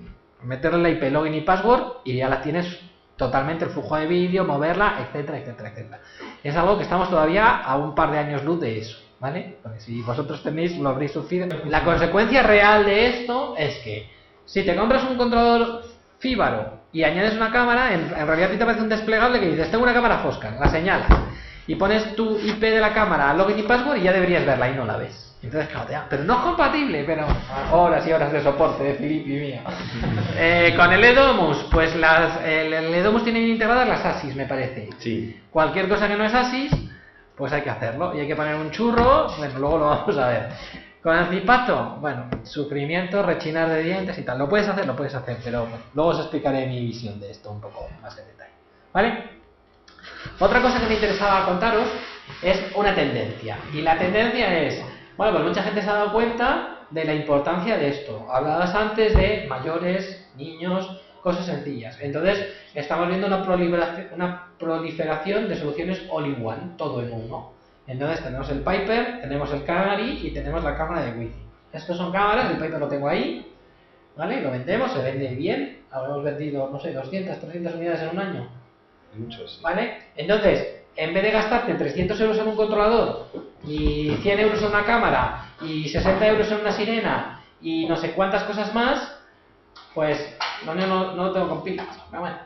[0.42, 2.80] meterle la IP login y password y ya la tienes
[3.16, 6.00] totalmente el flujo de vídeo, moverla, etcétera, etcétera, etcétera.
[6.42, 9.56] Es algo que estamos todavía a un par de años luz de eso, ¿vale?
[9.62, 11.46] Porque si vosotros tenéis, lo habréis sufrido.
[11.66, 14.10] La consecuencia real de esto es que
[14.44, 15.84] si te compras un controlador
[16.18, 19.94] Fíbaro y añades una cámara, en, realidad te aparece un desplegable que dices, tengo una
[19.94, 21.08] cámara Fosca, la señalas
[21.66, 24.74] y pones tu IP de la cámara, login y password y ya deberías verla y
[24.74, 25.24] no la ves.
[25.42, 27.26] Entonces, claro, pero no es compatible, pero
[27.72, 29.60] horas y horas de soporte de Philippe y mío.
[30.36, 34.88] Eh, con el Edomus, pues las, el, Edomus tiene integradas las ASIS, me parece.
[34.98, 35.40] Sí.
[35.50, 36.72] Cualquier cosa que no es ASIS,
[37.36, 38.16] pues hay que hacerlo.
[38.16, 40.48] Y hay que poner un churro, bueno, luego lo vamos a ver.
[41.00, 44.38] Con el zipato, bueno, sufrimiento, rechinar de dientes y tal.
[44.38, 47.60] Lo puedes hacer, lo puedes hacer, pero luego os explicaré mi visión de esto un
[47.60, 48.52] poco más en detalle.
[48.92, 49.43] ¿Vale?
[50.38, 51.88] Otra cosa que me interesaba contaros
[52.42, 53.58] es una tendencia.
[53.72, 54.82] Y la tendencia es,
[55.16, 58.26] bueno, pues mucha gente se ha dado cuenta de la importancia de esto.
[58.30, 61.98] Hablabas antes de mayores, niños, cosas sencillas.
[62.00, 67.52] Entonces, estamos viendo una proliferación, una proliferación de soluciones all-in-one, todo en uno.
[67.86, 71.42] Entonces, tenemos el Piper, tenemos el Canary y tenemos la cámara de Wi-Fi.
[71.72, 73.52] Estos son cámaras, el Piper lo tengo ahí,
[74.16, 74.40] ¿vale?
[74.40, 75.84] Lo vendemos, se vende bien.
[75.90, 78.63] Habremos vendido, no sé, 200, 300 unidades en un año.
[79.16, 79.60] Muchos.
[79.62, 79.98] ¿Vale?
[80.16, 83.28] Entonces, en vez de gastarte 300 euros en un controlador
[83.66, 88.12] y 100 euros en una cámara y 60 euros en una sirena y no sé
[88.12, 89.16] cuántas cosas más,
[89.94, 90.18] pues
[90.64, 91.86] no, no, no lo tengo con pilas.
[92.10, 92.36] Pero bueno.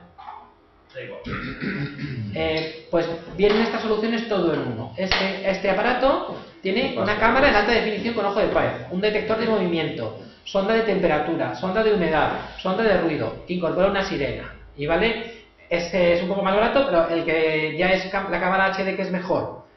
[2.34, 4.92] Eh, pues vienen estas soluciones todo en uno.
[4.96, 9.38] Este, este aparato tiene una cámara en alta definición con ojo de pared, un detector
[9.38, 14.54] de movimiento, sonda de temperatura, sonda de humedad, sonda de ruido, incorpora una sirena.
[14.76, 15.37] ¿Y vale?
[15.68, 19.02] Este es un poco más barato, pero el que ya es la cámara HD que
[19.02, 19.68] es mejor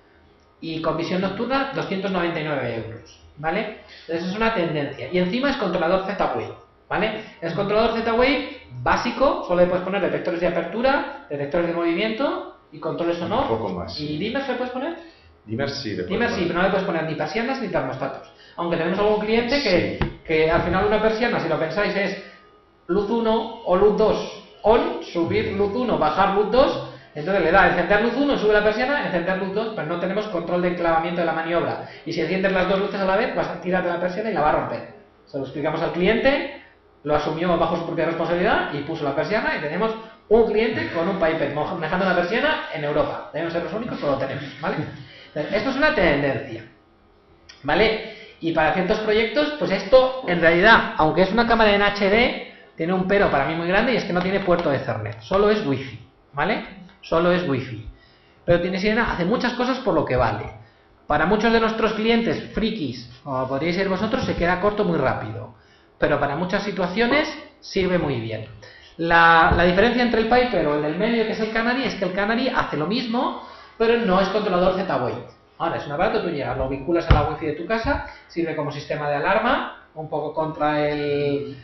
[0.61, 3.19] y con visión nocturna, 299 euros.
[3.37, 3.79] ¿Vale?
[4.01, 5.09] Entonces es una tendencia.
[5.11, 6.53] Y encima es controlador Z-Wave.
[6.87, 7.23] ¿Vale?
[7.41, 12.79] Es controlador Z-Wave básico, solo le puedes poner detectores de apertura, detectores de movimiento y
[12.79, 13.43] controles sonor.
[13.43, 13.99] Un poco más.
[13.99, 14.97] ¿Y dimmers le puedes poner?
[15.45, 18.31] Dimmers sí, le sí, pero no le puedes poner ni persianas ni termostatos.
[18.57, 22.23] Aunque tenemos algún cliente que, que al final una persiana, si lo pensáis, es
[22.87, 27.67] luz 1 o luz 2 on, subir luz 1, bajar luz 2, entonces le da
[27.67, 31.21] encender luz 1, sube la persiana, encender luz 2, pero no tenemos control de enclavamiento
[31.21, 31.89] de la maniobra.
[32.05, 34.29] Y si enciendes las dos luces a la vez, vas a tirar de la persiana
[34.29, 34.93] y la va a romper.
[35.25, 36.61] Se lo explicamos al cliente,
[37.03, 39.93] lo asumió bajo su propia responsabilidad y puso la persiana y tenemos
[40.29, 43.29] un cliente con un Piper manejando la persiana en Europa.
[43.33, 44.77] Debemos ser los únicos, pero lo tenemos, ¿vale?
[45.33, 46.65] esto es una tendencia,
[47.63, 48.15] ¿vale?
[48.39, 52.93] Y para ciertos proyectos, pues esto, en realidad, aunque es una cámara en HD, tiene
[52.93, 55.49] un pero para mí muy grande y es que no tiene puerto de Ethernet, solo
[55.49, 55.99] es Wi-Fi,
[56.33, 56.65] ¿vale?
[57.01, 57.87] Solo es Wi-Fi.
[58.45, 60.45] Pero tiene sirena, hace muchas cosas por lo que vale.
[61.07, 65.55] Para muchos de nuestros clientes frikis, como podríais ser vosotros, se queda corto muy rápido.
[65.97, 67.27] Pero para muchas situaciones
[67.59, 68.47] sirve muy bien.
[68.97, 72.05] La, diferencia entre el Piper o el del medio, que es el Canary, es que
[72.05, 75.27] el Canary hace lo mismo, pero no es controlador Z-Wave.
[75.57, 78.55] Ahora, es un aparato, tú llegas, lo vinculas a la Wi-Fi de tu casa, sirve
[78.55, 81.57] como sistema de alarma, un poco contra el,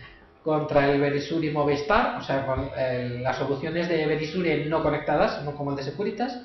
[0.47, 5.53] contra el Verisuri Movistar, o sea, con eh, las soluciones de Verisuri no conectadas, no
[5.53, 6.41] como el de Securitas.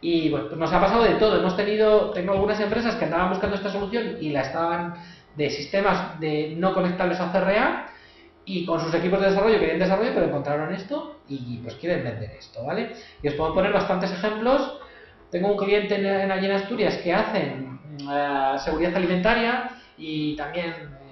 [0.00, 1.40] Y bueno, pues nos ha pasado de todo.
[1.40, 4.94] Hemos tenido, tengo algunas empresas que andaban buscando esta solución y la estaban
[5.34, 7.88] de sistemas de no conectables a CRA
[8.44, 12.30] y con sus equipos de desarrollo querían desarrollo, pero encontraron esto y pues quieren vender
[12.38, 12.92] esto, ¿vale?
[13.20, 14.78] Y os puedo poner bastantes ejemplos.
[15.32, 21.02] Tengo un cliente en, allí en Asturias que hacen eh, seguridad alimentaria y también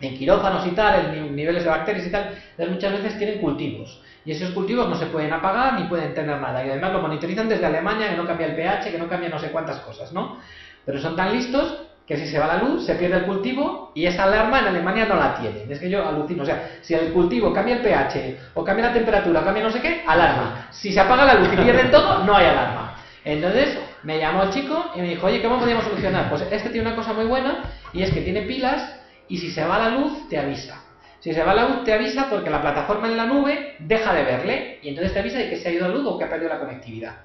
[0.00, 2.30] en quirófanos y tal, en niveles de bacterias y tal,
[2.70, 4.00] muchas veces tienen cultivos.
[4.24, 6.64] Y esos cultivos no se pueden apagar ni pueden tener nada.
[6.64, 9.38] Y además lo monitorizan desde Alemania, que no cambia el pH, que no cambia no
[9.38, 10.38] sé cuántas cosas, ¿no?
[10.84, 14.04] Pero son tan listos que si se va la luz se pierde el cultivo y
[14.04, 15.70] esa alarma en Alemania no la tienen.
[15.70, 18.92] Es que yo alucino, o sea, si el cultivo cambia el pH o cambia la
[18.92, 20.68] temperatura cambia no sé qué, alarma.
[20.70, 22.96] Si se apaga la luz y pierden todo, no hay alarma.
[23.24, 26.28] Entonces me llamó el chico y me dijo, oye, ¿cómo podríamos solucionar?
[26.28, 27.62] Pues este tiene una cosa muy buena
[27.94, 30.82] y es que tiene pilas y si se va la luz te avisa.
[31.20, 34.24] Si se va la luz te avisa porque la plataforma en la nube deja de
[34.24, 36.28] verle y entonces te avisa de que se ha ido la luz o que ha
[36.28, 37.20] perdido la conectividad.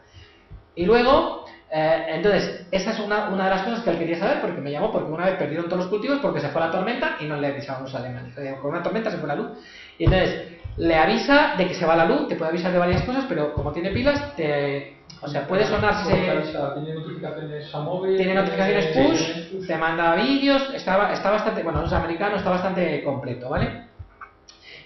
[0.75, 4.41] Y luego eh, entonces, esa es una, una, de las cosas que él quería saber
[4.41, 7.17] porque me llamó porque una vez perdieron todos los cultivos porque se fue la tormenta
[7.19, 8.33] y no le avisaban los alemanes.
[8.59, 9.51] Con una tormenta se fue la luz.
[9.97, 13.03] Y entonces le avisa de que se va la luz, te puede avisar de varias
[13.03, 16.13] cosas, pero como tiene pilas, te, o sea, puede sonarse.
[16.13, 18.17] Tiene notificaciones a móvil.
[18.17, 23.49] Tiene notificaciones push, te manda vídeos, está, está bastante, bueno, es americano, está bastante completo,
[23.49, 23.89] ¿vale?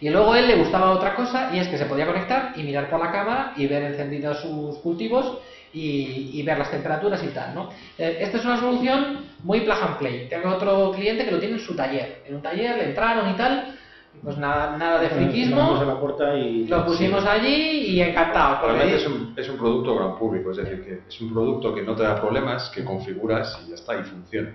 [0.02, 2.63] Y luego a él le gustaba otra cosa y es que se podía conectar y
[2.63, 5.38] mirar por la cámara y ver encendidos sus cultivos
[5.72, 7.69] y, ver las temperaturas y tal, ¿no?
[7.98, 10.28] Eh, esta es una solución muy plug and play.
[10.30, 12.22] Tengo otro cliente que lo tiene en su taller.
[12.28, 13.76] En un taller le entraron y tal,
[14.21, 15.84] pues nada, nada de friquismo.
[15.86, 16.65] La puerta y...
[16.67, 18.65] Lo pusimos allí y encantado.
[18.67, 21.82] Realmente es un, es un producto gran público, es decir, que es un producto que
[21.82, 24.54] no te da problemas, que configuras y ya está, y funciona.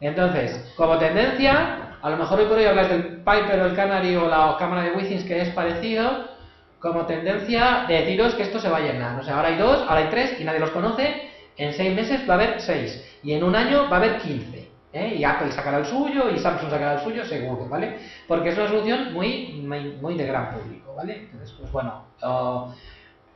[0.00, 4.16] Entonces, como tendencia, a lo mejor hoy por hoy hablas del Piper o el Canary
[4.16, 6.32] o la cámara de Withings que es parecido,
[6.80, 9.20] como tendencia de deciros que esto se va a llenar.
[9.20, 11.30] O sea, ahora hay dos, ahora hay tres y nadie los conoce.
[11.56, 13.00] En seis meses va a haber seis.
[13.22, 14.61] Y en un año va a haber quince.
[14.92, 15.16] ¿Eh?
[15.16, 17.98] Y Apple sacará el suyo y Samsung sacará el suyo, seguro, ¿vale?
[18.26, 19.64] Porque es una solución muy,
[20.00, 21.28] muy, de gran público, ¿vale?
[21.30, 22.04] Entonces, pues bueno,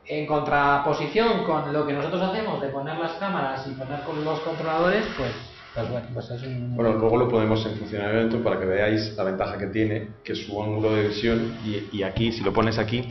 [0.06, 4.40] en contraposición con lo que nosotros hacemos de poner las cámaras y poner con los
[4.40, 5.32] controladores, pues
[5.74, 6.30] pues bueno, pues
[6.74, 10.62] bueno, luego lo ponemos en funcionamiento para que veáis la ventaja que tiene, que su
[10.62, 13.06] ángulo de visión, y, y aquí, si lo pones aquí,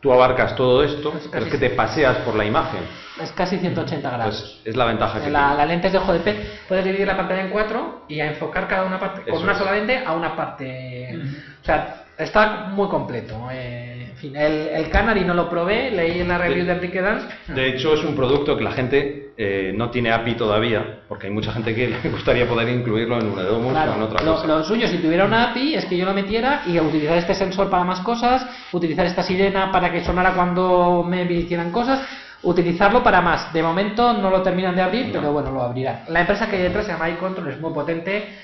[0.00, 2.80] tú abarcas todo esto, pero es que te paseas por la imagen.
[3.20, 4.40] Es casi 180 grados.
[4.40, 5.56] Pues es la ventaja que la, tiene.
[5.56, 8.26] La lente es de ojo de pez, puedes dividir la pantalla en cuatro y a
[8.28, 11.18] enfocar cada una parte, con una sola lente a una parte.
[11.62, 13.48] O sea, está muy completo.
[13.50, 13.87] Eh,
[14.18, 17.26] fin, el, el, Canary no lo probé, leí en la review de, Enrique Dance.
[17.48, 21.32] De hecho, es un producto que la gente eh, no tiene API todavía, porque hay
[21.32, 24.46] mucha gente que le gustaría poder incluirlo en un Edomus o en otra cosa.
[24.46, 27.70] Lo suyo, si tuviera una API, es que yo lo metiera y utilizar este sensor
[27.70, 32.00] para más cosas, utilizar esta sirena para que sonara cuando me hicieran cosas
[32.42, 33.52] utilizarlo para más.
[33.52, 36.04] De momento no lo terminan de abrir, pero bueno, lo abrirán.
[36.08, 38.36] La empresa que hay detrás se llama iControl, es muy potente.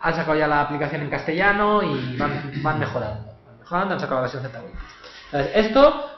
[0.00, 3.24] Han sacado ya la aplicación en castellano y van, van mejorando.
[3.46, 4.60] Van mejorando, han sacado la versión Z.
[5.32, 6.10] Entonces, esto,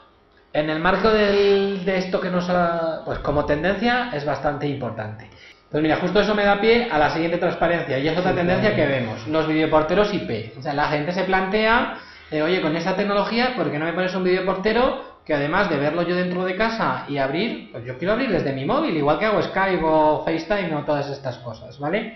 [0.53, 5.29] en el marco del, de esto que nos ha, pues como tendencia, es bastante importante.
[5.69, 8.75] Pues mira, justo eso me da pie a la siguiente transparencia, y es otra tendencia
[8.75, 10.57] que vemos, los videoporteros IP.
[10.57, 11.97] O sea, la gente se plantea,
[12.31, 15.77] eh, oye, con esta tecnología, ¿por qué no me pones un videoportero que además de
[15.77, 19.19] verlo yo dentro de casa y abrir, pues yo quiero abrir desde mi móvil, igual
[19.19, 22.13] que hago Skype o FaceTime o todas estas cosas, ¿vale?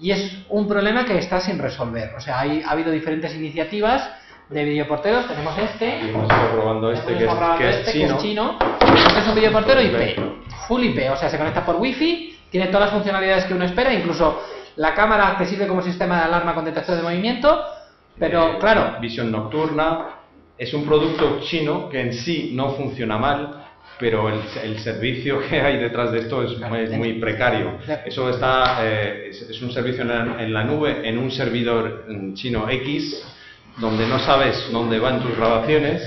[0.00, 2.12] Y es un problema que está sin resolver.
[2.16, 4.10] O sea, hay, ha habido diferentes iniciativas
[4.48, 5.26] de videoporteros.
[5.28, 6.00] Tenemos este.
[6.04, 8.18] Y hemos estado probando este, que, es, que, es, este chino.
[8.18, 8.58] chino.
[8.80, 10.18] Este es un videoportero IP,
[10.68, 11.10] full IP.
[11.12, 14.42] O sea, se conecta por Wi-Fi, tiene todas las funcionalidades que uno espera, incluso
[14.76, 17.64] la cámara te sirve como sistema de alarma con detector de movimiento.
[18.18, 19.00] Pero, eh, claro.
[19.00, 20.06] Visión nocturna,
[20.56, 23.64] es un producto chino que en sí no funciona mal,
[23.98, 26.58] pero el, servicio que hay detrás de esto es
[26.90, 27.78] muy, precario.
[28.04, 33.24] Eso está, eh, es, un servicio en la, nube, en un servidor chino X,
[33.78, 36.02] donde no sabes dónde van tus grabaciones.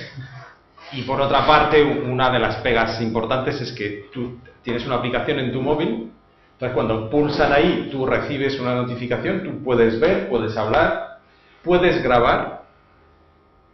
[0.93, 5.39] Y por otra parte, una de las pegas importantes es que tú tienes una aplicación
[5.39, 6.12] en tu móvil,
[6.53, 11.19] entonces cuando pulsan ahí, tú recibes una notificación, tú puedes ver, puedes hablar,
[11.63, 12.58] puedes grabar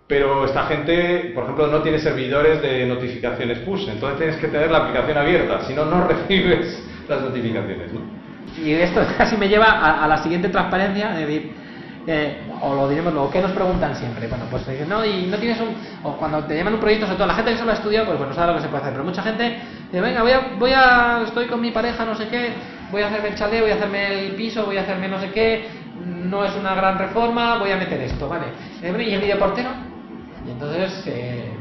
[0.07, 4.69] pero esta gente, por ejemplo, no tiene servidores de notificaciones push, entonces tienes que tener
[4.69, 7.89] la aplicación abierta, si no, no recibes las notificaciones.
[8.63, 11.51] Y esto casi me lleva a, la siguiente transparencia, es decir,
[12.05, 14.27] eh, o lo diremos luego, ¿qué nos preguntan siempre?
[14.27, 15.75] Bueno, pues dicen, no, y no tienes un.
[16.03, 18.17] O cuando te llaman un proyecto, sobre todo la gente que solo ha estudiado, pues
[18.17, 18.93] bueno, sabe lo que se puede hacer.
[18.93, 21.23] Pero mucha gente dice, venga, voy a, voy a.
[21.25, 22.51] Estoy con mi pareja, no sé qué,
[22.91, 25.31] voy a hacerme el chalet, voy a hacerme el piso, voy a hacerme no sé
[25.31, 25.65] qué,
[26.05, 28.47] no es una gran reforma, voy a meter esto, ¿vale?
[28.81, 29.69] ¿Y el videoportero?
[30.45, 31.51] Y entonces eh,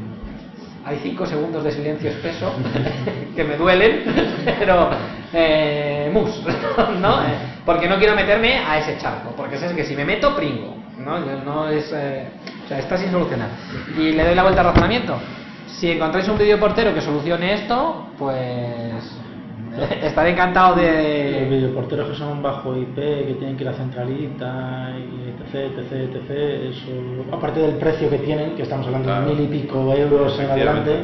[0.85, 2.53] hay cinco segundos de silencio espeso
[3.35, 4.03] que me duelen,
[4.59, 4.89] pero
[5.31, 6.41] eh, mus,
[6.99, 7.21] ¿no?
[7.63, 10.75] Eh, porque no quiero meterme a ese charco, porque sé que si me meto, pringo,
[10.97, 11.19] ¿no?
[11.19, 13.49] no es, o sea, está sin solucionar.
[13.97, 15.19] Y le doy la vuelta al razonamiento.
[15.67, 19.19] Si encontráis un videoportero que solucione esto, pues
[20.03, 21.39] Estaré encantado de.
[21.41, 25.91] Los videoporteros que son bajo IP, que tienen que ir a centralita, y etc, etc,
[25.91, 26.29] etc.
[26.69, 30.51] Eso, aparte del precio que tienen, que estamos hablando de mil y pico euros en
[30.51, 31.03] adelante.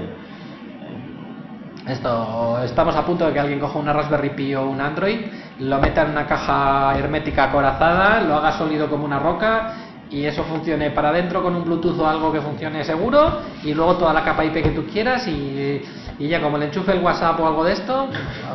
[1.87, 5.21] Esto, estamos a punto de que alguien coja una Raspberry Pi o un Android
[5.59, 9.73] lo meta en una caja hermética acorazada, lo haga sólido como una roca
[10.09, 13.97] y eso funcione para adentro con un Bluetooth o algo que funcione seguro y luego
[13.97, 15.81] toda la capa IP que tú quieras y,
[16.19, 18.09] ya como le enchufe el WhatsApp o algo de esto,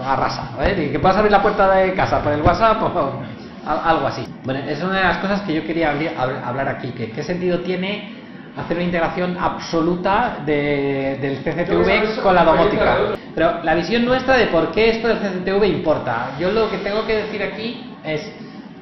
[0.04, 0.50] arrasa.
[0.60, 0.90] ¿eh?
[0.90, 3.22] Que puedas abrir la puerta de casa por el WhatsApp o
[3.66, 4.26] algo así.
[4.44, 5.94] Bueno, es una de las cosas que yo quería
[6.44, 8.23] hablar aquí, que qué sentido tiene
[8.56, 12.98] hacer una integración absoluta de, del CCTV con la domótica.
[13.34, 16.36] Pero la visión nuestra de por qué esto del CCTV importa.
[16.38, 18.30] Yo lo que tengo que decir aquí es,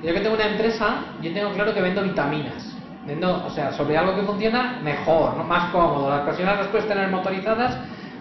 [0.02, 2.76] yo que tengo una empresa, yo tengo claro que vendo vitaminas.
[3.06, 5.44] Vendo, o sea, sobre algo que funciona mejor, ¿no?
[5.44, 6.10] más cómodo.
[6.10, 7.76] Las personas las puedes tener motorizadas,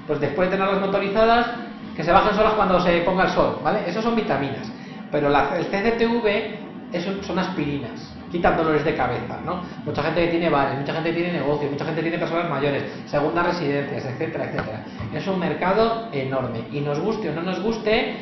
[0.07, 1.47] pues después de tenerlas motorizadas,
[1.95, 3.81] que se bajen solas cuando se ponga el sol, ¿vale?
[3.85, 4.71] Eso son vitaminas.
[5.11, 9.61] Pero la, el CCTV eso son aspirinas quitan dolores de cabeza, ¿no?
[9.85, 12.49] Mucha gente que tiene bares, mucha gente que tiene negocios, mucha gente que tiene personas
[12.49, 14.83] mayores, segundas residencias, etcétera, etcétera.
[15.13, 18.15] Es un mercado enorme y nos guste o no nos guste,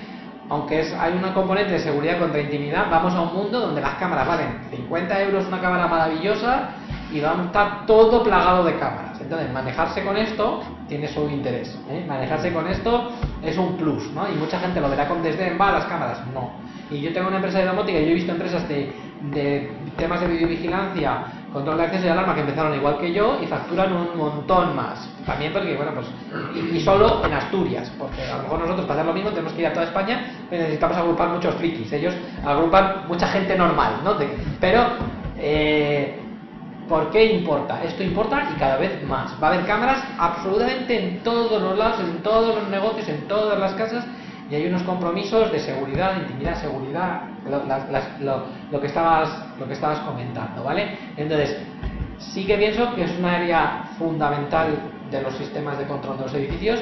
[0.50, 3.96] aunque es, hay una componente de seguridad contra intimidad, vamos a un mundo donde las
[3.96, 6.70] cámaras valen 50 euros una cámara maravillosa
[7.12, 9.20] y va a estar todo plagado de cámaras.
[9.22, 11.78] Entonces, manejarse con esto tiene su interés.
[11.90, 12.04] ¿eh?
[12.08, 13.12] Manejarse con esto
[13.44, 14.28] es un plus, ¿no?
[14.28, 16.26] Y mucha gente lo verá con desdén, va a las cámaras.
[16.34, 16.52] No.
[16.90, 20.28] Y yo tengo una empresa de domótica yo he visto empresas de de temas de
[20.28, 24.76] videovigilancia, control de acceso y alarma que empezaron igual que yo y facturan un montón
[24.76, 25.10] más.
[25.26, 26.08] También porque, bueno, pues,
[26.56, 29.62] y, solo en Asturias, porque a lo mejor nosotros para hacer lo mismo tenemos que
[29.62, 32.14] ir a toda España, necesitamos agrupar muchos frikis, ellos
[32.46, 34.16] agrupan mucha gente normal, ¿no?
[34.60, 34.84] pero,
[35.38, 36.18] eh,
[36.88, 37.84] ¿por qué importa?
[37.84, 39.32] Esto importa y cada vez más.
[39.44, 43.60] Va a haber cámaras absolutamente en todos los lados, en todos los negocios, en todas
[43.60, 44.06] las casas
[44.50, 49.30] y hay unos compromisos de seguridad, de intimidad, seguridad, lo, que estabas,
[49.60, 50.98] lo que estabas comentando, ¿vale?
[51.18, 51.58] Entonces,
[52.18, 54.68] sí que pienso que es un área fundamental
[55.12, 56.80] de los sistemas de control de los edificios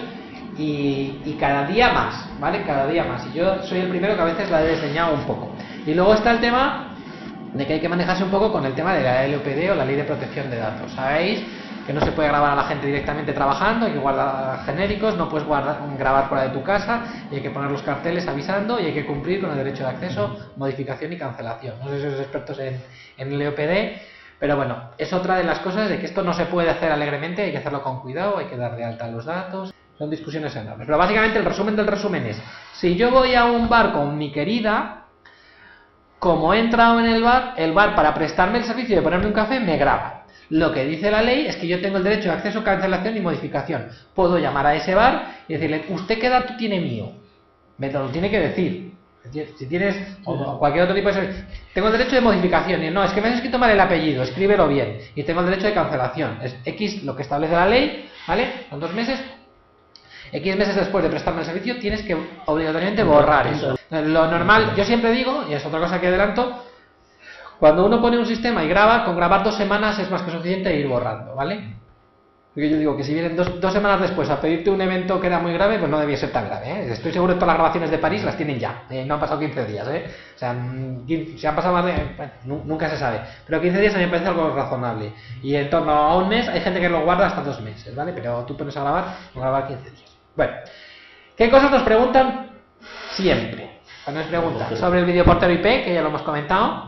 [0.58, 2.64] y, cada día más, ¿vale?
[2.64, 3.26] Cada día más.
[3.28, 5.50] Y yo soy el primero que a veces la he diseñado un poco.
[5.86, 6.96] Y luego está el tema
[7.54, 9.86] de que hay que manejarse un poco con el tema de la LOPD o la
[9.86, 10.92] Ley de Protección de Datos.
[10.94, 11.44] ¿Sabéis?
[11.88, 15.30] Que no se puede grabar a la gente directamente trabajando, hay que guardar genéricos, no
[15.30, 18.88] puedes guardar, grabar fuera de tu casa, y hay que poner los carteles avisando y
[18.88, 21.76] hay que cumplir con el derecho de acceso, modificación y cancelación.
[21.80, 22.82] No sé si sois expertos en,
[23.18, 24.02] en el EOPD,
[24.38, 27.44] pero bueno, es otra de las cosas de que esto no se puede hacer alegremente,
[27.44, 29.74] hay que hacerlo con cuidado, hay que dar de alta los datos.
[29.98, 30.86] Son discusiones enormes.
[30.86, 32.40] Pero básicamente el resumen del resumen es,
[32.74, 35.06] si yo voy a un bar con mi querida,
[36.20, 39.34] como he entrado en el bar, el bar para prestarme el servicio de ponerme un
[39.34, 40.17] café me graba.
[40.50, 43.20] Lo que dice la ley es que yo tengo el derecho de acceso, cancelación y
[43.20, 43.90] modificación.
[44.16, 47.12] Puedo llamar a ese bar y decirle, ¿usted qué dato tiene mío?
[47.78, 48.94] Me lo tiene que decir.
[49.58, 51.44] Si tienes o cualquier otro tipo de servicio.
[51.74, 52.82] Tengo el derecho de modificación.
[52.84, 55.00] Y no, es que me has escrito mal el apellido, escríbelo bien.
[55.16, 56.40] Y tengo el derecho de cancelación.
[56.42, 58.48] Es X lo que establece la ley, ¿vale?
[58.70, 59.20] Son dos meses.
[60.32, 63.78] X meses después de prestarme el servicio tienes que obligatoriamente borrar eso.
[63.90, 66.67] Lo normal, yo siempre digo, y es otra cosa que adelanto,
[67.60, 70.70] cuando uno pone un sistema y graba, con grabar dos semanas es más que suficiente
[70.70, 71.78] e ir borrando, ¿vale?
[72.58, 75.28] Porque yo digo que si vienen dos, dos, semanas después a pedirte un evento que
[75.28, 76.68] era muy grave, pues no debía ser tan grave.
[76.68, 76.92] ¿eh?
[76.92, 78.86] Estoy seguro que todas las grabaciones de París las tienen ya.
[78.90, 79.06] ¿eh?
[79.06, 79.88] no han pasado 15 días.
[79.90, 80.06] ¿eh?
[80.36, 80.56] O sea,
[81.06, 81.94] si han pasado más de...
[82.18, 83.22] Bueno, nunca se sabe.
[83.46, 85.14] Pero 15 días a mí me parece algo razonable.
[85.44, 88.12] Y en torno a un mes hay gente que lo guarda hasta dos meses, ¿vale?
[88.12, 89.06] Pero tú pones a grabar,
[89.36, 90.18] o grabar 15 días.
[90.36, 90.54] Bueno,
[91.38, 92.54] ¿qué cosas nos preguntan
[93.12, 93.82] siempre?
[94.04, 96.87] Cuando nos preguntan sobre el video portero IP, que ya lo hemos comentado.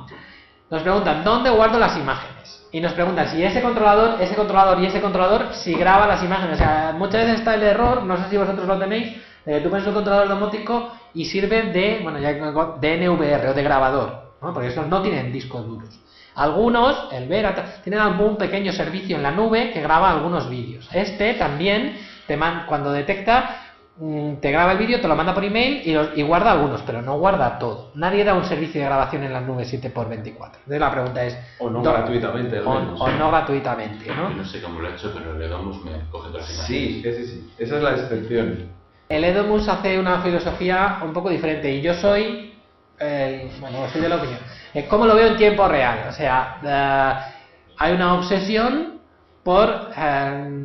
[0.70, 2.68] Nos preguntan dónde guardo las imágenes.
[2.72, 6.56] Y nos preguntan si ese controlador, ese controlador y ese controlador, si graba las imágenes.
[6.56, 9.70] O sea, muchas veces está el error, no sé si vosotros lo tenéis, eh, tú
[9.70, 14.54] pones un controlador domótico y sirve de, bueno, ya de NVR o de grabador, ¿no?
[14.54, 16.00] porque esos no tienen discos duros.
[16.36, 20.88] Algunos, el Vera, tienen algún pequeño servicio en la nube que graba algunos vídeos.
[20.94, 21.98] Este también,
[22.28, 23.69] te cuando detecta
[24.00, 27.20] te graba el vídeo, te lo manda por email y, y, guarda algunos, pero no
[27.20, 27.92] guarda todo.
[27.96, 30.26] Nadie da un servicio de grabación en la nube 7x24.
[30.26, 31.38] Entonces la pregunta es...
[31.60, 32.62] O no gratuitamente.
[32.62, 34.30] O, o, no gratuitamente, ¿no?
[34.30, 37.26] no sé cómo lo he hecho, pero el Edomus me coge todas las Sí, sí,
[37.26, 37.54] sí.
[37.58, 38.70] Esa es la excepción.
[39.10, 42.54] El Edomus hace una filosofía un poco diferente y yo soy...
[43.00, 44.40] bueno, soy de la opinión.
[44.88, 46.06] ¿Cómo lo veo en tiempo real?
[46.08, 47.34] O sea, eh,
[47.78, 49.00] hay una obsesión
[49.44, 49.90] por...
[49.98, 50.64] Eh,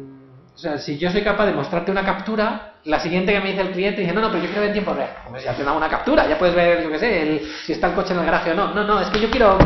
[0.55, 3.63] o sea, si yo soy capaz de mostrarte una captura, la siguiente que me dice
[3.63, 5.11] el cliente dice, no, no, pero yo quiero ver en tiempo real.
[5.27, 7.89] Hombre, ya te da una captura, ya puedes ver, yo qué sé, el, si está
[7.89, 8.75] el coche en el garaje o no.
[8.75, 9.59] No, no, es que yo quiero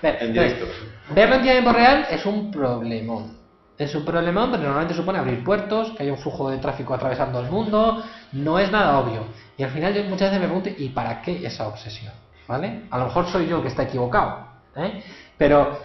[0.00, 0.18] ver.
[0.20, 0.66] En directo.
[1.10, 3.36] verlo en tiempo real es un problemón.
[3.76, 7.40] Es un problemón, pero normalmente supone abrir puertos, que haya un flujo de tráfico atravesando
[7.40, 8.02] el mundo.
[8.32, 9.26] No es nada obvio.
[9.56, 12.12] Y al final yo muchas veces me pregunto, ¿y para qué esa obsesión?
[12.48, 12.82] ¿Vale?
[12.90, 14.46] A lo mejor soy yo que está equivocado.
[14.76, 15.02] ¿eh?
[15.36, 15.78] Pero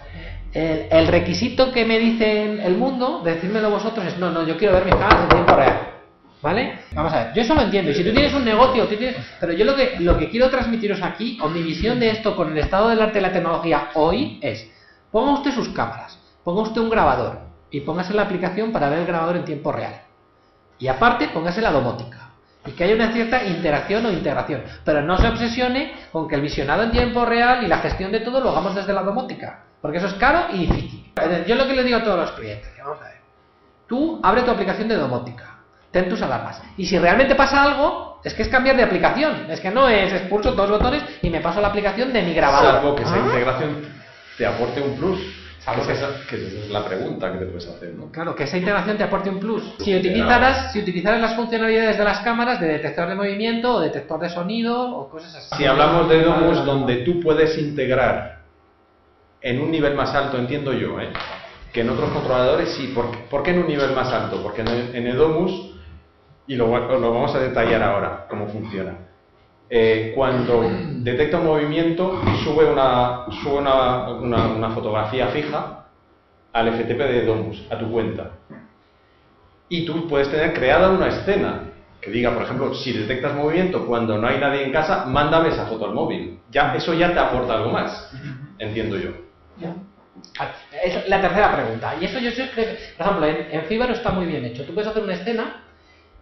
[0.52, 4.74] el, el, requisito que me dice el mundo, decírmelo vosotros, es, no, no, yo quiero
[4.74, 5.97] ver mis cámaras en tiempo real.
[6.40, 6.78] ¿Vale?
[6.92, 7.90] Vamos a ver, yo eso lo entiendo.
[7.90, 9.16] Y si tú tienes un negocio, tienes...
[9.40, 12.52] pero yo lo que, lo que quiero transmitiros aquí, o mi visión de esto con
[12.52, 14.70] el estado del arte y la tecnología hoy, es:
[15.10, 19.06] ponga usted sus cámaras, ponga usted un grabador y póngase la aplicación para ver el
[19.06, 20.00] grabador en tiempo real.
[20.78, 22.30] Y aparte, póngase la domótica.
[22.66, 24.62] Y que haya una cierta interacción o integración.
[24.84, 28.20] Pero no se obsesione con que el visionado en tiempo real y la gestión de
[28.20, 29.64] todo lo hagamos desde la domótica.
[29.80, 31.12] Porque eso es caro y difícil.
[31.46, 33.18] Yo lo que le digo a todos los clientes, vamos a ver.
[33.88, 35.57] Tú abre tu aplicación de domótica
[35.90, 36.60] ten tus alarmas.
[36.76, 39.50] Y si realmente pasa algo, es que es cambiar de aplicación.
[39.50, 42.34] Es que no es expulso dos botones y me paso a la aplicación de mi
[42.34, 42.74] grabador.
[42.74, 43.18] Salvo que esa Ah.
[43.26, 43.82] integración
[44.36, 45.18] te aporte un plus.
[45.60, 48.10] Salvo que, esa, que esa es la pregunta que te puedes hacer, ¿no?
[48.10, 49.62] Claro, que esa integración te aporte un plus.
[49.80, 54.18] Si utilizaras, si utilizaras las funcionalidades de las cámaras de detector de movimiento o detector
[54.20, 55.56] de sonido o cosas así.
[55.56, 58.38] Si hablamos de Domus donde tú puedes integrar
[59.42, 61.10] en un nivel más alto, entiendo yo, ¿eh?
[61.72, 62.88] que en otros controladores sí.
[62.94, 64.42] ¿Por, qué- por qué en un nivel más alto?
[64.42, 65.74] Porque en Edomus,
[66.48, 66.66] y lo,
[66.98, 68.96] lo vamos a detallar ahora, cómo funciona.
[69.70, 70.62] Eh, cuando
[71.02, 75.84] detecta un movimiento, sube una, sube una, una- una fotografía fija
[76.52, 78.30] al FTP de Domus, a tu cuenta.
[79.68, 81.60] Y tú puedes tener creada una escena
[82.00, 85.66] que diga, por ejemplo, si detectas movimiento cuando no hay nadie en casa, mándame esa
[85.66, 86.38] foto al móvil.
[86.50, 88.10] Ya, eso ya te aporta algo más,
[88.58, 89.10] entiendo yo.
[90.82, 91.94] Es la tercera pregunta.
[92.00, 94.64] Y eso yo sé que, por ejemplo, en, en Fibaro está muy bien hecho.
[94.64, 95.64] Tú puedes hacer una escena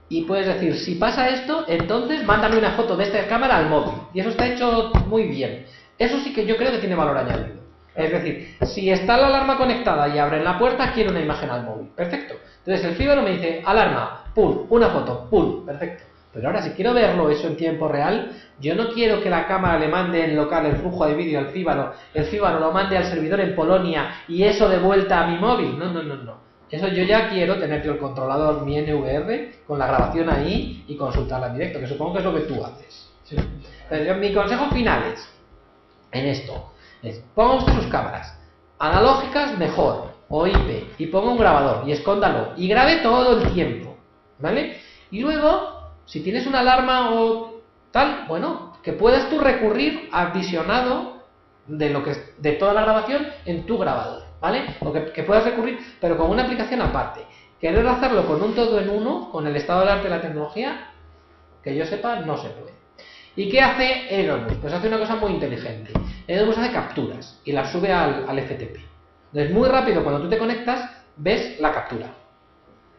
[0.08, 3.94] y puedes decir, si pasa esto, entonces mándame una foto de esta cámara al móvil.
[4.14, 5.66] Y eso está hecho muy bien.
[5.98, 7.56] Eso sí que yo creo que tiene valor añadido.
[7.94, 11.64] Es decir, si está la alarma conectada y abren la puerta, quiero una imagen al
[11.64, 11.88] móvil.
[11.96, 12.34] Perfecto.
[12.58, 16.04] Entonces el Fibaro me dice, alarma, pum, una foto, pum, perfecto.
[16.36, 19.78] Pero ahora, si quiero verlo eso en tiempo real, yo no quiero que la cámara
[19.78, 23.06] le mande en local el flujo de vídeo al Fíbaro, el Fíbaro lo mande al
[23.06, 25.78] servidor en Polonia y eso de vuelta a mi móvil.
[25.78, 26.45] No, no, no, no.
[26.70, 31.48] Eso yo ya quiero tener el controlador, mi NVR, con la grabación ahí y consultarla
[31.48, 33.08] en directo, que supongo que es lo que tú haces.
[33.88, 35.28] Pero yo- mi consejo final es,
[36.12, 36.70] en esto,
[37.02, 38.36] es ponga usted sus cámaras.
[38.78, 43.96] Analógicas, mejor, o IP, y ponga un grabador, y escóndalo, y grabe todo el tiempo,
[44.38, 44.78] ¿vale?
[45.10, 47.60] Y luego, si tienes una alarma o
[47.92, 51.22] tal, bueno, que puedas tú recurrir al visionado
[51.66, 54.76] de lo que de toda la grabación en tu grabador, ¿vale?
[54.80, 57.22] O que, que puedas recurrir, pero con una aplicación aparte.
[57.60, 60.92] Querer hacerlo con un todo en uno, con el estado del arte de la tecnología,
[61.64, 62.74] que yo sepa, no se puede.
[63.34, 64.54] ¿Y qué hace Edomus?
[64.60, 65.92] Pues hace una cosa muy inteligente.
[66.28, 68.76] Edomus hace capturas y las sube al, al FTP.
[69.32, 72.06] Entonces, muy rápido, cuando tú te conectas, ves la captura.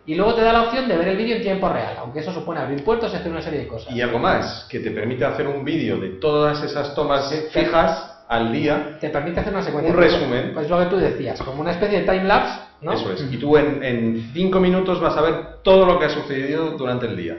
[0.05, 2.33] Y luego te da la opción de ver el vídeo en tiempo real, aunque eso
[2.33, 3.93] supone abrir puertos y hacer una serie de cosas.
[3.93, 8.51] Y algo más, que te permite hacer un vídeo de todas esas tomas fijas al
[8.51, 8.97] día.
[8.99, 9.93] Te permite hacer una secuencia.
[9.93, 10.51] Un resumen.
[10.53, 12.93] Pues lo que tú decías, como una especie de time-lapse, ¿no?
[12.93, 13.31] Eso es.
[13.31, 17.05] Y tú en, en cinco minutos vas a ver todo lo que ha sucedido durante
[17.07, 17.37] el día.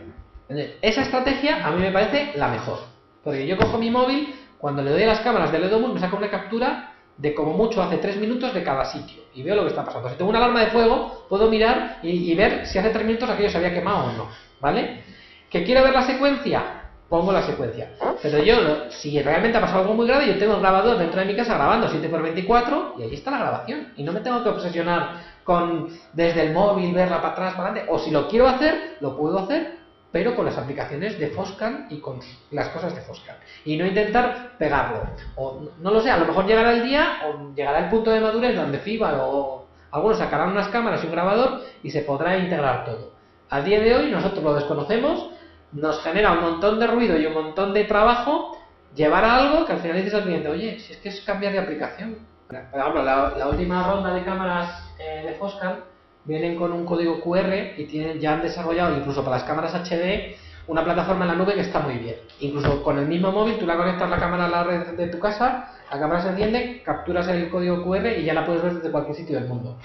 [0.80, 2.78] Esa estrategia a mí me parece la mejor.
[3.22, 6.16] Porque yo cojo mi móvil, cuando le doy a las cámaras del Edomus, me saca
[6.16, 9.22] una captura de como mucho hace 3 minutos de cada sitio.
[9.34, 10.08] Y veo lo que está pasando.
[10.08, 13.28] Si tengo una alarma de fuego, puedo mirar y, y ver si hace 3 minutos
[13.28, 14.28] aquello se había quemado o no.
[14.60, 15.02] ¿Vale?
[15.50, 16.77] ¿Que quiero ver la secuencia?
[17.08, 17.92] Pongo la secuencia.
[18.22, 21.20] Pero yo, lo- si realmente ha pasado algo muy grave, yo tengo el grabador dentro
[21.20, 23.92] de mi casa grabando 7x24 y ahí está la grabación.
[23.96, 27.90] Y no me tengo que obsesionar con desde el móvil verla para atrás, para adelante.
[27.92, 29.78] O si lo quiero hacer, lo puedo hacer,
[30.12, 33.36] pero con las aplicaciones de Foscan y con las cosas de Foscan.
[33.64, 35.02] Y no intentar pegarlo.
[35.36, 38.20] O no lo sé, a lo mejor llegará el día o llegará el punto de
[38.20, 42.84] madurez donde FIBA o algunos sacarán unas cámaras y un grabador y se podrá integrar
[42.84, 43.12] todo.
[43.48, 45.30] A día de hoy nosotros lo desconocemos,
[45.72, 48.56] nos genera un montón de ruido y un montón de trabajo
[48.94, 51.52] llevar a algo que al final dices al cliente, oye, si es que es cambiar
[51.52, 52.18] de aplicación.
[52.48, 55.80] Por ejemplo, la, última ronda de cámaras eh, de Foscan
[56.24, 60.36] vienen con un código QR y tienen, ya han desarrollado, incluso para las cámaras HD,
[60.66, 62.16] una plataforma en la nube que está muy bien.
[62.40, 65.18] Incluso con el mismo móvil, tú la conectas la cámara a la red de tu
[65.18, 68.90] casa, la cámara se enciende, capturas el código QR y ya la puedes ver desde
[68.90, 69.78] cualquier sitio del mundo.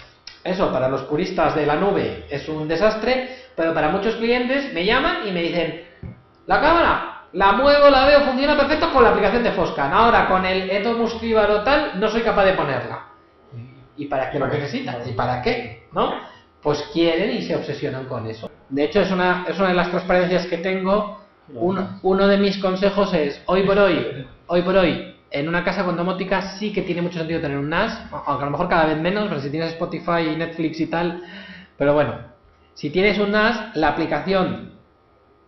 [0.43, 4.85] Eso para los puristas de la nube es un desastre, pero para muchos clientes me
[4.85, 5.83] llaman y me dicen,
[6.45, 9.93] la cámara, la muevo, la veo, funciona perfecto con la aplicación de Foscan.
[9.93, 13.07] Ahora con el Etomus Fibaro tal, no soy capaz de ponerla.
[13.97, 15.07] ¿Y para qué lo necesitas?
[15.07, 15.87] ¿Y para qué?
[15.91, 16.13] ¿No?
[16.61, 18.49] Pues quieren y se obsesionan con eso.
[18.69, 21.21] De hecho, es una, es una de las transparencias que tengo.
[21.53, 25.83] Uno, uno de mis consejos es, hoy por hoy, hoy por hoy, en una casa
[25.83, 28.85] con domótica sí que tiene mucho sentido tener un NAS, aunque a lo mejor cada
[28.85, 31.23] vez menos, pero si tienes Spotify y Netflix y tal.
[31.77, 32.32] Pero bueno,
[32.73, 34.73] si tienes un NAS, la aplicación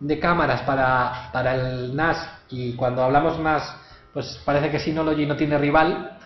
[0.00, 2.18] de cámaras para, para el NAS,
[2.50, 3.76] y cuando hablamos NAS,
[4.12, 6.18] pues parece que Synology no tiene rival,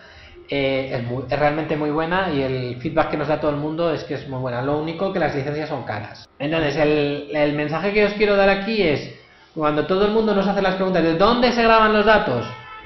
[0.49, 3.57] eh, es, muy- es realmente muy buena y el feedback que nos da todo el
[3.57, 4.61] mundo es que es muy buena.
[4.61, 6.27] Lo único que las licencias son caras.
[6.39, 9.15] Entonces, el, el mensaje que os quiero dar aquí es,
[9.55, 12.45] cuando todo el mundo nos hace las preguntas de dónde se graban los datos,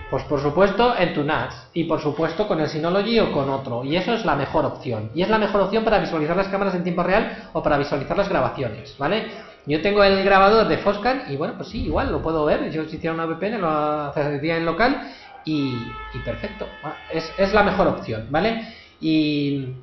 [0.10, 3.84] pues por supuesto en tu NAS y por supuesto con el Synology o con otro.
[3.84, 5.10] Y eso es la mejor opción.
[5.16, 8.16] Y es la mejor opción para visualizar las cámaras en tiempo real o para visualizar
[8.16, 9.32] las grabaciones, ¿vale?
[9.66, 12.70] Yo tengo el grabador de Foscan y bueno, pues sí, igual lo puedo ver.
[12.72, 15.02] Yo si hiciera una VPN lo haría en local
[15.44, 16.70] y, y perfecto.
[17.10, 18.62] Es, es la mejor opción, ¿vale?
[19.00, 19.74] Y,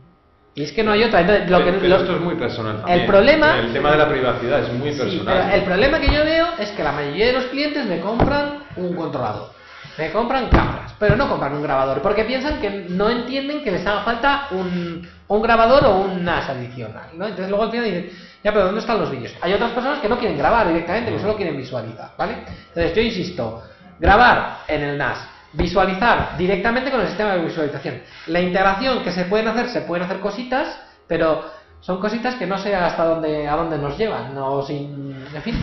[0.55, 1.21] y es que no hay otra.
[1.23, 3.01] Entonces, lo que, pero lo- esto es muy personal también.
[3.01, 5.25] el problema- El tema de la privacidad es muy Sí, personal.
[5.45, 8.65] pero el problema que yo veo es que la mayoría de los clientes me compran
[8.77, 9.51] un controlador,
[9.99, 13.87] me compran cámaras, pero no compran un grabador, porque piensan que no entienden que les
[13.87, 17.27] haga falta un, un grabador o un NAS adicional, ¿no?
[17.27, 18.11] Entonces luego al final dicen,
[18.43, 19.35] ya, pero ¿dónde están los vídeos?
[19.41, 22.39] Hay otras personas que no quieren grabar directamente, que solo quieren visualizar, ¿vale?
[22.69, 23.63] Entonces yo insisto,
[23.99, 25.19] grabar en el NAS,
[25.53, 28.01] visualizar directamente con el sistema de visualización.
[28.29, 31.45] La integración que se pueden hacer, se pueden hacer cositas, pero
[31.81, 35.63] son cositas que no sé hasta dónde, a dónde nos llevan, no sin, en fin.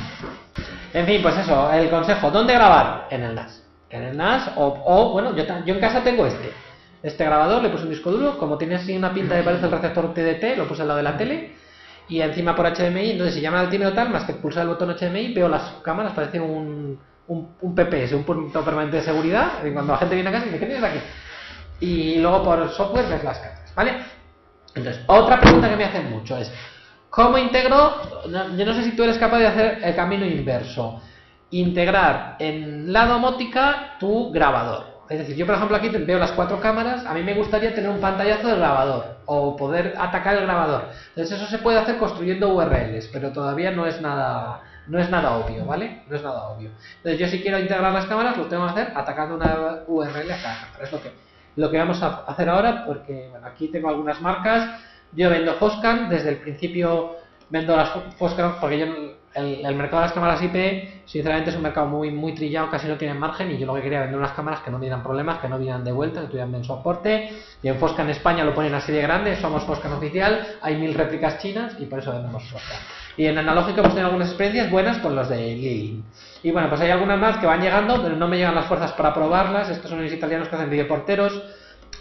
[0.93, 3.07] En fin, pues eso, el consejo, ¿dónde grabar?
[3.09, 3.68] En el NAS.
[3.89, 6.51] En el NAS o, bueno, yo, yo en casa tengo este.
[7.01, 9.71] Este grabador, le puse un disco duro, como tiene así una pinta de parece el
[9.71, 11.53] receptor TDT, lo puse al lado de la tele
[12.09, 14.69] y encima por HDMI, entonces si llaman al timbre o tal, más que pulsar el
[14.69, 19.63] botón HDMI, veo las cámaras, parece un, un, un PPS, un punto permanente de seguridad,
[19.63, 20.99] y cuando la gente viene a casa dice, ¿qué tienes aquí?
[21.81, 23.93] Y luego por software ves las cámaras, ¿vale?
[24.73, 26.51] Entonces, otra pregunta que me hacen mucho es,
[27.11, 28.01] ¿cómo integro?
[28.57, 31.01] yo no sé si tú eres capaz de hacer el camino inverso.
[31.51, 34.99] Integrar en la domótica tu grabador.
[35.09, 37.89] Es decir, yo por ejemplo aquí veo las cuatro cámaras, a mí me gustaría tener
[37.89, 40.89] un pantallazo del grabador o poder atacar el grabador.
[41.09, 45.33] Entonces eso se puede hacer construyendo URLs, pero todavía no es nada no es nada
[45.37, 46.01] obvio, ¿vale?
[46.07, 46.69] No es nada obvio.
[46.97, 50.41] Entonces yo si quiero integrar las cámaras lo tengo que hacer atacando una URL a
[50.41, 50.83] cada cámara.
[50.83, 51.11] Es lo que
[51.55, 54.79] lo que vamos a hacer ahora porque bueno, aquí tengo algunas marcas.
[55.13, 57.15] Yo vendo Foscan, desde el principio
[57.49, 58.85] vendo las Fo- Foscan porque yo
[59.33, 62.87] el, el mercado de las cámaras IP sinceramente es un mercado muy muy trillado, casi
[62.87, 65.39] no tiene margen y yo lo que quería vender unas cámaras que no dieran problemas,
[65.39, 67.31] que no vinieran de vuelta, que tuvieran bien soporte.
[67.61, 71.39] Y en Foscan España lo ponen así de grande, somos Foscan oficial, hay mil réplicas
[71.39, 72.77] chinas y por eso vendemos Foscan.
[73.17, 76.05] Y en analógico hemos tenido algunas experiencias buenas con los de Lilin.
[76.41, 78.93] Y bueno, pues hay algunas más que van llegando, pero no me llegan las fuerzas
[78.93, 79.69] para probarlas.
[79.69, 81.43] Estos son los italianos que hacen videoporteros.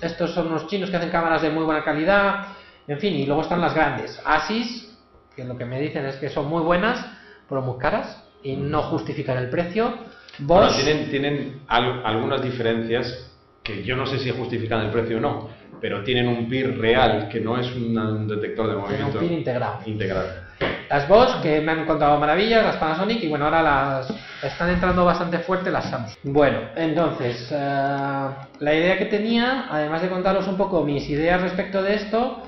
[0.00, 2.46] Estos son unos chinos que hacen cámaras de muy buena calidad.
[2.86, 4.22] En fin, y luego están las grandes.
[4.24, 4.96] Asis,
[5.34, 7.04] que lo que me dicen es que son muy buenas,
[7.49, 9.92] pero muy caras y no justifican el precio.
[10.38, 13.32] Bueno, Bosch, tienen, tienen al- algunas diferencias
[13.62, 15.49] que yo no sé si justifican el precio o no,
[15.80, 18.80] pero tienen un PIR real que no es un, detector de tiene un
[19.11, 19.78] movimiento pin integrado.
[19.86, 20.44] integral.
[20.88, 24.11] Las Bosch, que me han contado maravillas, las Panasonic, y bueno, ahora las
[24.42, 26.16] están entrando bastante fuerte las Samsung.
[26.22, 28.28] Bueno, entonces, eh,
[28.61, 32.42] la idea que tenía, además de contaros un poco mis ideas respecto de esto,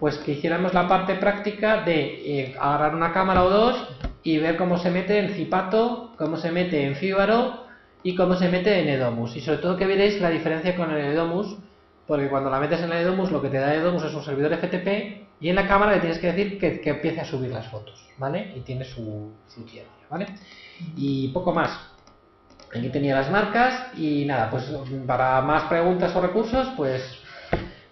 [0.00, 2.00] pues que hiciéramos la parte práctica de
[2.40, 3.88] eh, agarrar una cámara o dos
[4.22, 7.64] y ver cómo se mete en Zipato, cómo se mete en Fibaro
[8.02, 9.36] y cómo se mete en Edomus.
[9.36, 11.56] Y sobre todo que veréis la diferencia con el Edomus,
[12.06, 14.56] porque cuando la metes en el Edomus lo que te da Edomus es un servidor
[14.56, 17.68] FTP y en la cámara le tienes que decir que, que empiece a subir las
[17.68, 18.52] fotos, ¿vale?
[18.56, 20.26] Y tiene su, su ciencia, ¿vale?
[20.96, 21.88] Y poco más.
[22.74, 24.64] Aquí tenía las marcas y nada, pues
[25.06, 27.02] para más preguntas o recursos, pues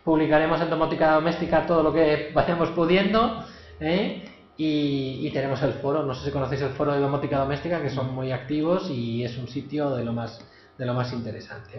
[0.04, 3.44] publicaremos en Domótica Doméstica todo lo que vayamos pudiendo,
[3.78, 4.24] ¿eh?
[4.62, 8.14] Y, tenemos el foro, no sé si conocéis el foro de Domótica Doméstica, que son
[8.14, 10.44] muy activos y es un sitio de lo más,
[10.76, 11.78] de lo más interesante.